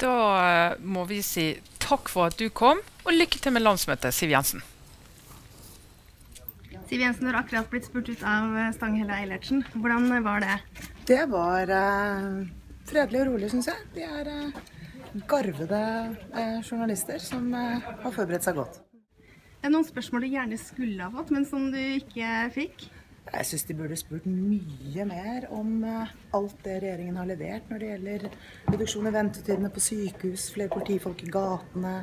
Da 0.00 0.14
eh, 0.40 0.76
må 0.80 1.04
vi 1.08 1.20
si 1.22 1.50
takk 1.84 2.08
for 2.08 2.32
at 2.32 2.40
du 2.40 2.48
kom, 2.48 2.80
og 3.04 3.12
lykke 3.12 3.40
til 3.42 3.52
med 3.54 3.64
landsmøtet, 3.64 4.16
Siv 4.16 4.32
Jensen. 4.32 4.64
Siv 6.88 7.00
Jensen 7.00 7.28
har 7.28 7.38
akkurat 7.42 7.68
blitt 7.70 7.86
spurt 7.88 8.08
ut 8.08 8.24
av 8.28 8.56
eh, 8.58 8.72
Stanghelle 8.76 9.20
Eilertsen. 9.20 9.64
Hvordan 9.76 10.08
var 10.24 10.44
det? 10.44 10.58
Det 11.08 11.24
var 11.32 11.70
eh, 11.72 12.46
fredelig 12.88 13.22
og 13.22 13.32
rolig, 13.32 13.52
syns 13.52 13.70
jeg. 13.70 13.84
De 13.94 14.04
er 14.08 14.32
eh, 14.32 14.62
garvede 15.28 15.80
eh, 16.34 16.60
journalister 16.62 17.18
som 17.22 17.46
eh, 17.54 17.86
har 18.02 18.12
forberedt 18.14 18.46
seg 18.46 18.58
godt. 18.58 18.80
Er 19.62 19.70
Det 19.70 19.72
noen 19.72 19.86
spørsmål 19.86 20.26
du 20.26 20.34
gjerne 20.34 20.58
skulle 20.60 21.06
ha 21.06 21.12
fått, 21.14 21.32
men 21.32 21.46
som 21.48 21.70
du 21.72 21.80
ikke 21.80 22.30
fikk. 22.54 22.86
Jeg 23.24 23.48
syns 23.48 23.64
de 23.64 23.76
burde 23.78 23.96
spurt 23.96 24.26
mye 24.28 25.06
mer 25.08 25.46
om 25.54 25.78
eh, 25.88 26.14
alt 26.36 26.56
det 26.66 26.80
regjeringen 26.82 27.20
har 27.20 27.30
levert 27.30 27.70
når 27.70 27.80
det 27.80 27.90
gjelder 27.92 28.26
reduksjon 28.74 29.08
i 29.08 29.14
ventetidene 29.14 29.72
på 29.72 29.84
sykehus, 29.86 30.50
flere 30.54 30.74
politifolk 30.74 31.24
i 31.24 31.32
gatene, 31.32 31.98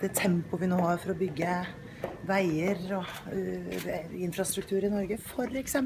det 0.00 0.14
tempoet 0.18 0.64
vi 0.64 0.70
nå 0.72 0.80
har 0.82 0.98
for 1.02 1.14
å 1.14 1.18
bygge 1.18 1.58
veier 2.26 2.80
og 2.92 3.08
uh, 3.30 4.16
infrastruktur 4.18 4.84
i 4.84 4.90
Norge, 4.92 5.16
f.eks. 5.16 5.78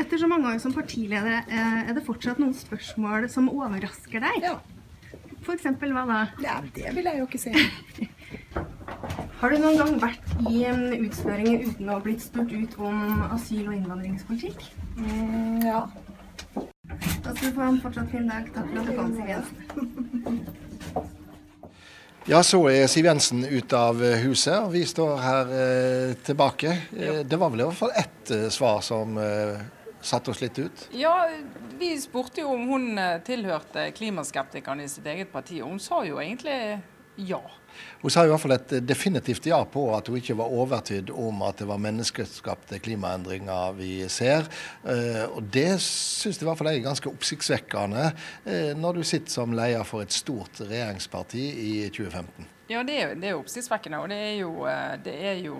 Etter 0.00 0.18
så 0.18 0.28
mange 0.28 0.50
år 0.50 0.58
som 0.60 0.74
partileder, 0.74 1.44
er 1.46 1.92
det 1.94 2.02
fortsatt 2.04 2.40
noen 2.42 2.56
spørsmål 2.56 3.28
som 3.30 3.52
overrasker 3.52 4.24
deg? 4.24 4.40
Ja. 4.42 4.56
For 5.42 5.56
eksempel 5.56 5.92
hva 5.94 6.04
da? 6.06 6.20
ja, 6.42 6.60
det 6.76 6.94
vil 6.96 7.08
jeg 7.10 7.18
jo 7.18 7.26
ikke 7.26 7.40
si. 7.42 7.52
Har 9.42 9.50
du 9.50 9.58
noen 9.58 9.78
gang 9.80 9.96
vært 9.98 10.34
i 10.46 10.62
en 10.70 10.84
utspørring 11.02 11.64
uten 11.66 11.88
å 11.90 11.96
ha 11.96 12.02
blitt 12.04 12.22
spurt 12.22 12.52
ut 12.54 12.76
om 12.78 13.24
asyl- 13.34 13.66
og 13.66 13.74
innvandringspolitikk? 13.74 14.62
Mm, 14.94 15.64
ja. 15.66 15.80
Da 16.54 17.32
skal 17.34 17.48
du 17.48 17.56
få 17.56 17.64
en 17.66 17.80
fortsatt 17.82 18.12
fin 18.12 18.30
dag. 18.30 18.46
Takk 18.54 18.68
for 18.70 18.82
at 18.82 18.86
du 18.86 18.94
kom, 19.00 19.14
Siv 19.16 19.32
Jensen. 19.34 20.42
Ja, 22.30 22.38
så 22.46 22.60
er 22.70 22.86
Siv 22.86 23.08
Jensen 23.08 23.40
ute 23.42 23.74
av 23.74 23.98
eh, 23.98 24.20
huset, 24.22 24.54
og 24.54 24.70
vi 24.76 24.84
står 24.86 25.16
her 25.18 25.48
eh, 25.58 26.12
tilbake. 26.22 26.76
Ja. 26.94 27.16
det 27.26 27.38
var 27.40 27.50
vel 27.50 27.64
i 27.64 27.66
hvert 27.66 27.80
fall 27.80 27.94
ett 27.98 28.30
eh, 28.30 28.44
svar 28.54 28.78
som 28.86 29.18
eh, 29.18 29.58
satte 30.02 30.32
oss 30.32 30.42
litt 30.42 30.58
ut. 30.58 30.86
Ja, 30.96 31.14
vi 31.78 31.94
spurte 32.00 32.44
jo 32.44 32.54
om 32.56 32.68
hun 32.70 32.98
eh, 32.98 33.18
tilhørte 33.26 33.90
klimaskeptikerne 33.96 34.86
i 34.86 34.90
sitt 34.90 35.06
eget 35.06 35.32
parti, 35.32 35.62
og 35.62 35.74
hun 35.74 35.82
sa 35.82 36.02
jo 36.06 36.20
egentlig 36.22 36.58
ja. 37.16 37.40
Hun 38.02 38.10
sa 38.10 38.24
i 38.24 38.30
hvert 38.30 38.40
fall 38.40 38.54
et 38.54 38.72
definitivt 38.84 39.46
ja 39.48 39.58
på 39.68 39.84
at 39.96 40.08
hun 40.08 40.18
ikke 40.18 40.36
var 40.36 40.52
overtydd 40.52 41.12
om 41.12 41.42
at 41.46 41.60
det 41.60 41.68
var 41.68 41.80
menneskeskapte 41.80 42.80
klimaendringer 42.84 43.76
vi 43.76 43.92
ser. 44.12 44.48
Eh, 44.84 45.24
og 45.28 45.44
det 45.52 45.76
syns 45.84 46.40
jeg 46.40 46.46
i 46.46 46.48
hvert 46.48 46.60
fall 46.60 46.72
er 46.72 46.80
ganske 46.84 47.12
oppsiktsvekkende 47.12 48.08
eh, 48.08 48.72
når 48.78 49.00
du 49.00 49.04
sitter 49.08 49.32
som 49.32 49.54
leder 49.56 49.86
for 49.88 50.04
et 50.04 50.16
stort 50.16 50.60
regjeringsparti 50.64 51.44
i 51.66 51.72
2015. 51.92 52.50
Ja, 52.72 52.82
det 52.86 52.96
er, 52.96 53.14
det 53.20 53.28
er 53.28 53.38
oppsiktsvekkende. 53.40 54.00
Og 54.00 54.08
det 54.12 54.20
er 54.30 54.36
jo, 54.40 54.52
det 55.04 55.16
er 55.28 55.40
jo 55.44 55.56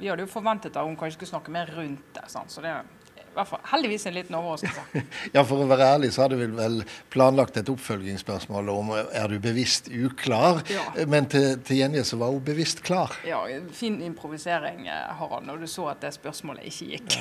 Vi 0.00 0.08
hadde 0.08 0.24
jo 0.24 0.30
forventet 0.30 0.76
at 0.76 0.86
hun 0.86 0.96
kanskje 0.96 1.18
skulle 1.18 1.34
snakke 1.34 1.52
mer 1.52 1.72
rundt 1.76 2.14
det. 2.16 2.24
Sant? 2.32 2.52
Så 2.52 2.64
det 2.64 2.72
fall 3.48 3.60
heldigvis 3.72 4.06
en 4.06 4.14
liten 4.14 4.36
overraskelse. 4.38 5.02
Ja, 5.34 5.42
For 5.44 5.64
å 5.64 5.66
være 5.68 5.86
ærlig 5.96 6.12
så 6.14 6.24
hadde 6.24 6.36
vi 6.38 6.46
vel 6.54 6.82
planlagt 7.12 7.56
et 7.58 7.68
oppfølgingsspørsmål 7.72 8.68
om 8.72 8.92
er 8.94 9.28
du 9.30 9.38
bevisst 9.42 9.88
uklar. 9.90 10.62
Ja. 10.70 10.84
Men 11.10 11.26
til, 11.32 11.58
til 11.66 11.80
gjengjeld 11.80 12.06
så 12.08 12.18
var 12.20 12.32
hun 12.34 12.44
bevisst 12.44 12.82
klar. 12.86 13.12
Ja, 13.26 13.42
Fin 13.74 14.00
improvisering, 14.04 14.86
eh, 14.86 15.10
Harald, 15.18 15.46
når 15.48 15.64
du 15.64 15.66
så 15.70 15.88
at 15.90 16.02
det 16.04 16.12
spørsmålet 16.14 16.68
ikke 16.70 16.90
gikk. 16.94 17.16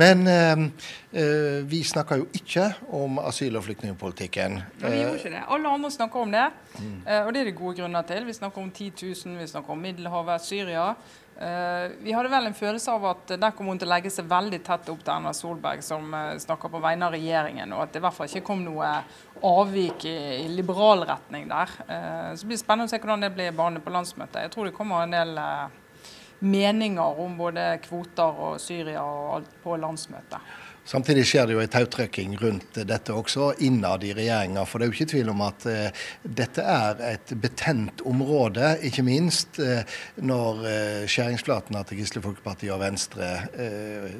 Men 0.00 0.26
eh, 0.30 0.66
eh, 1.12 1.60
vi 1.70 1.82
snakker 1.86 2.20
jo 2.22 2.28
ikke 2.36 2.68
om 2.96 3.18
asyl- 3.24 3.56
og 3.58 3.64
flyktningpolitikken. 3.68 4.60
Men 4.80 4.92
vi 4.92 5.02
gjorde 5.02 5.10
Eh, 5.10 5.24
ikke 5.24 5.34
det. 5.34 5.42
Alle 5.48 5.68
andre 5.68 5.90
snakker 5.90 6.20
om 6.20 6.30
det, 6.32 6.46
mm. 6.78 6.98
og 7.26 7.32
det 7.34 7.40
er 7.40 7.48
det 7.50 7.56
gode 7.58 7.76
grunner 7.80 8.02
til. 8.06 8.26
Vi 8.26 8.32
snakker 8.36 8.62
om 8.62 8.70
10 8.70 8.92
000, 9.02 9.38
vi 9.40 9.46
snakker 9.46 9.74
om 9.74 9.78
Middelhavet, 9.78 10.44
Syria. 10.44 10.94
Eh, 11.40 11.90
vi 11.98 12.12
hadde 12.12 12.28
vel 12.28 12.50
en 12.50 12.54
følelse 12.54 12.92
av 12.92 13.04
at 13.14 13.30
der 13.40 13.52
kom 13.56 13.70
hun 13.72 13.78
til 13.80 13.88
å 13.88 13.94
legge 13.94 14.10
seg 14.12 14.26
veldig 14.28 14.58
tett 14.60 14.90
opp 14.92 14.98
til 15.00 15.12
Erna 15.14 15.30
Solberg, 15.32 15.80
som 15.80 16.12
eh, 16.12 16.34
snakker 16.42 16.68
på 16.68 16.82
vegne 16.84 17.06
av 17.08 17.14
regjeringen, 17.16 17.72
og 17.72 17.86
at 17.86 17.94
det 17.94 18.02
i 18.02 18.04
hvert 18.04 18.16
fall 18.18 18.28
ikke 18.28 18.44
kom 18.50 18.60
noe 18.66 18.90
avvik 19.48 20.04
i, 20.04 20.16
i 20.42 20.50
liberal 20.52 21.06
retning 21.08 21.48
der. 21.48 21.72
Eh, 21.86 22.26
så 22.34 22.44
det 22.44 22.50
blir 22.50 22.60
spennende 22.60 22.90
å 22.90 22.92
se 22.92 23.00
hvordan 23.00 23.24
det 23.24 23.32
blir 23.38 23.56
behandlet 23.56 23.86
på 23.86 23.94
landsmøtet. 23.94 24.42
Jeg 24.44 24.52
tror 24.52 24.68
det 24.68 24.74
kommer 24.76 25.06
en 25.06 25.16
del 25.16 25.40
meninger 26.44 27.24
om 27.24 27.40
både 27.40 27.70
kvoter 27.86 28.44
og 28.44 28.60
Syria 28.60 29.00
og 29.04 29.38
alt 29.38 29.56
på 29.64 29.80
landsmøtet. 29.80 30.52
Samtidig 30.90 31.22
skjer 31.28 31.46
det 31.46 31.54
jo 31.54 31.60
en 31.62 31.70
tautrekking 31.70 32.32
rundt 32.40 32.80
dette 32.88 33.14
også, 33.14 33.52
innad 33.62 34.02
i 34.02 34.10
regjeringa. 34.16 34.64
For 34.66 34.80
det 34.80 34.88
er 34.88 34.90
jo 34.90 34.96
ikke 34.96 35.12
tvil 35.12 35.30
om 35.30 35.44
at 35.46 35.66
eh, 35.70 36.00
dette 36.40 36.64
er 36.66 37.04
et 37.12 37.34
betent 37.38 38.02
område, 38.10 38.72
ikke 38.88 39.06
minst 39.06 39.60
eh, 39.62 39.86
når 40.18 40.66
eh, 40.66 41.06
skjæringsflatene 41.06 41.84
til 41.86 42.02
Kristelig 42.02 42.26
Folkeparti 42.26 42.74
og 42.74 42.82
Venstre 42.82 43.30
eh, 43.54 44.10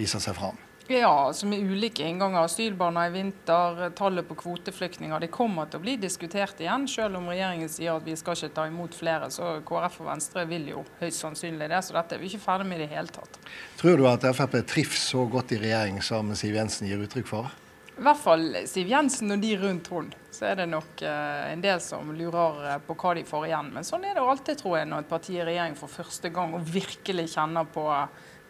viser 0.00 0.24
seg 0.24 0.40
fram. 0.40 0.69
Ja, 0.90 1.26
altså 1.26 1.46
med 1.46 1.58
ulike 1.58 2.02
innganger. 2.02 2.40
Asylbarna 2.44 3.04
i 3.06 3.10
vinter, 3.10 3.90
tallet 3.90 4.26
på 4.28 4.34
kvoteflyktninger. 4.34 5.20
Det 5.22 5.28
kommer 5.30 5.68
til 5.70 5.78
å 5.78 5.84
bli 5.84 5.92
diskutert 6.02 6.58
igjen, 6.58 6.88
selv 6.90 7.20
om 7.20 7.28
regjeringen 7.30 7.70
sier 7.70 7.94
at 7.94 8.02
vi 8.02 8.16
skal 8.18 8.34
ikke 8.34 8.56
ta 8.56 8.64
imot 8.66 8.96
flere. 8.98 9.28
Så 9.30 9.52
KrF 9.68 10.00
og 10.02 10.08
Venstre 10.08 10.42
vil 10.50 10.66
jo 10.72 10.82
høyst 10.98 11.22
sannsynlig 11.22 11.68
det, 11.70 11.78
så 11.86 11.94
dette 11.94 12.16
er 12.16 12.24
vi 12.24 12.32
ikke 12.32 12.42
ferdig 12.42 12.66
med 12.66 12.80
i 12.80 12.88
det 12.88 12.88
hele 12.90 13.14
tatt. 13.14 13.38
Tror 13.78 14.02
du 14.02 14.08
at 14.10 14.26
Frp 14.34 14.56
trives 14.66 15.04
så 15.12 15.22
godt 15.30 15.54
i 15.54 15.60
regjering 15.62 16.02
som 16.02 16.34
Siv 16.34 16.58
Jensen 16.58 16.90
gir 16.90 17.06
uttrykk 17.06 17.30
for? 17.30 17.54
I 17.94 18.02
hvert 18.08 18.20
fall 18.24 18.44
Siv 18.66 18.90
Jensen 18.90 19.30
og 19.30 19.46
de 19.46 19.52
rundt 19.62 19.92
hun. 19.94 20.10
Så 20.34 20.48
er 20.50 20.58
det 20.58 20.68
nok 20.72 21.06
eh, 21.06 21.52
en 21.52 21.62
del 21.62 21.78
som 21.84 22.10
lurer 22.16 22.66
eh, 22.66 22.82
på 22.82 22.98
hva 22.98 23.14
de 23.14 23.22
får 23.30 23.46
igjen. 23.46 23.70
Men 23.78 23.86
sånn 23.86 24.10
er 24.10 24.18
det 24.18 24.26
alltid, 24.26 24.58
tror 24.58 24.80
jeg, 24.80 24.90
når 24.90 25.04
et 25.04 25.14
parti 25.14 25.38
i 25.38 25.46
regjering 25.52 25.78
for 25.78 25.98
første 26.00 26.34
gang 26.34 26.58
og 26.58 26.66
virkelig 26.66 27.28
kjenner 27.36 27.70
på 27.70 27.86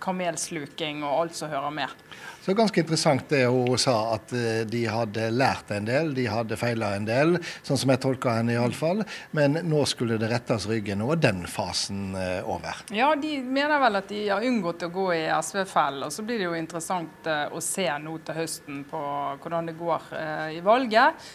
kamelsluking 0.00 1.04
og 1.04 1.16
alt 1.22 1.38
som 1.38 1.52
hører 1.52 1.70
med. 1.82 2.00
Så 2.40 2.54
ganske 2.54 2.80
interessant 2.80 3.28
det 3.28 3.42
hun 3.46 3.78
sa, 3.78 4.14
at 4.14 4.32
eh, 4.32 4.62
de 4.64 4.80
hadde 4.88 5.26
lært 5.30 5.70
en 5.76 5.84
del, 5.84 6.14
de 6.16 6.24
hadde 6.30 6.56
feila 6.56 6.94
en 6.96 7.04
del, 7.04 7.36
sånn 7.62 7.78
som 7.82 7.92
jeg 7.92 8.00
tolka 8.00 8.38
henne 8.38 8.54
iallfall. 8.54 9.04
Men 9.36 9.58
nå 9.68 9.82
skulle 9.88 10.16
det 10.20 10.30
rettes 10.32 10.64
ryggen. 10.70 11.04
Er 11.04 11.20
den 11.20 11.44
fasen 11.44 12.14
eh, 12.16 12.40
over. 12.48 12.80
Ja, 12.96 13.12
de 13.20 13.36
mener 13.44 13.76
vel 13.84 14.00
at 14.00 14.08
de 14.08 14.22
har 14.30 14.46
unngått 14.46 14.86
å 14.88 14.90
gå 14.94 15.06
i 15.18 15.22
SV-fellen. 15.36 16.08
Og 16.08 16.16
så 16.16 16.24
blir 16.24 16.40
det 16.40 16.48
jo 16.48 16.56
interessant 16.56 17.28
eh, 17.28 17.44
å 17.52 17.60
se 17.64 17.86
nå 18.00 18.16
til 18.24 18.40
høsten 18.40 18.82
på 18.88 19.04
hvordan 19.44 19.68
det 19.68 19.76
går 19.76 20.10
i 20.56 20.60
valget. 20.64 21.30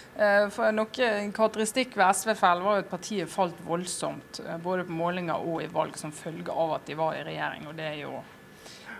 For 0.56 0.74
noe, 0.74 1.10
karakteristikk 1.36 1.96
ved 2.00 2.18
SV-fellen 2.18 2.66
var 2.66 2.80
jo 2.80 2.86
at 2.86 2.92
partiet 2.92 3.30
falt 3.32 3.60
voldsomt, 3.68 4.42
både 4.64 4.88
på 4.88 4.96
målinger 4.96 5.44
og 5.48 5.62
i 5.64 5.70
valg, 5.72 5.98
som 6.00 6.14
følge 6.16 6.52
av 6.52 6.80
at 6.80 6.88
de 6.90 6.98
var 6.98 7.18
i 7.18 7.24
regjering. 7.28 7.68
og 7.70 7.78
det 7.78 7.92
er 7.92 8.00
jo 8.04 8.20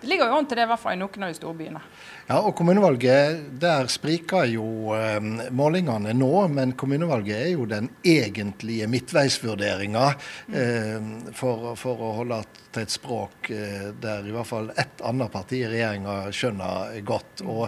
det 0.06 0.12
ligger 0.12 0.30
jo 0.30 0.38
an 0.38 0.46
til 0.46 0.60
det, 0.60 0.68
i 0.68 0.70
hvert 0.70 0.82
fall 0.84 0.94
i 0.94 1.00
noen 1.02 1.24
av 1.26 1.32
de 1.32 1.38
store 1.40 1.58
byene. 1.58 1.80
Ja, 2.28 2.38
og 2.40 2.52
kommunevalget, 2.58 3.40
der 3.62 3.90
spriker 3.90 4.46
jo 4.50 4.94
eh, 4.94 5.18
målingene 5.54 6.14
nå, 6.14 6.30
men 6.54 6.76
kommunevalget 6.78 7.40
er 7.40 7.52
jo 7.56 7.66
den 7.70 7.90
egentlige 8.06 8.86
midtveisvurderinga 8.90 10.06
eh, 10.54 11.10
for, 11.38 11.74
for 11.80 12.06
å 12.06 12.14
holde 12.22 12.44
til 12.76 12.86
et 12.86 12.94
språk 12.94 13.50
eh, 13.56 13.90
der 14.02 14.30
i 14.30 14.34
hvert 14.36 14.50
fall 14.50 14.70
ett 14.78 15.02
annet 15.06 15.34
parti 15.34 15.64
i 15.64 15.70
regjeringa 15.74 16.18
skjønner 16.36 17.02
godt. 17.06 17.42
Og 17.50 17.66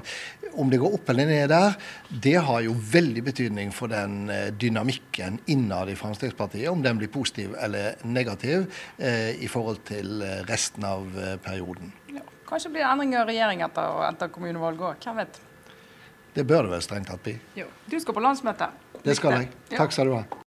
om 0.57 0.69
det 0.69 0.79
går 0.81 0.97
opp 0.97 1.09
eller 1.09 1.29
ned 1.29 1.49
der, 1.51 1.75
det 2.09 2.35
har 2.47 2.63
jo 2.65 2.75
veldig 2.91 3.23
betydning 3.29 3.71
for 3.75 3.91
den 3.91 4.31
eh, 4.33 4.49
dynamikken 4.53 5.39
innad 5.53 5.91
i 5.91 5.97
Fremskrittspartiet, 5.99 6.69
om 6.71 6.81
den 6.85 6.99
blir 7.01 7.11
positiv 7.13 7.55
eller 7.61 7.97
negativ 8.05 8.67
eh, 8.97 9.35
i 9.37 9.49
forhold 9.51 9.83
til 9.87 10.21
eh, 10.25 10.41
resten 10.49 10.85
av 10.87 11.07
perioden. 11.43 11.93
Kanskje 12.47 12.71
blir 12.71 12.83
det 12.85 12.89
endringer 12.89 13.21
i 13.21 13.27
regjering 13.33 13.61
etter, 13.67 14.01
etter 14.07 14.31
kommunevalget 14.31 14.89
òg. 14.89 15.03
Hvem 15.03 15.21
vet. 15.23 15.39
Det 16.37 16.45
bør 16.47 16.67
det 16.67 16.75
vel 16.77 16.83
strengt 16.85 17.09
tatt 17.11 17.23
bli. 17.25 17.35
Jo. 17.59 17.67
Du 17.91 17.99
skal 17.99 18.15
på 18.15 18.23
landsmøte. 18.23 18.69
Det 19.03 19.15
skal 19.19 19.41
jeg. 19.41 19.55
Takk 19.75 19.95
skal 19.95 20.11
du 20.11 20.19
ha. 20.19 20.46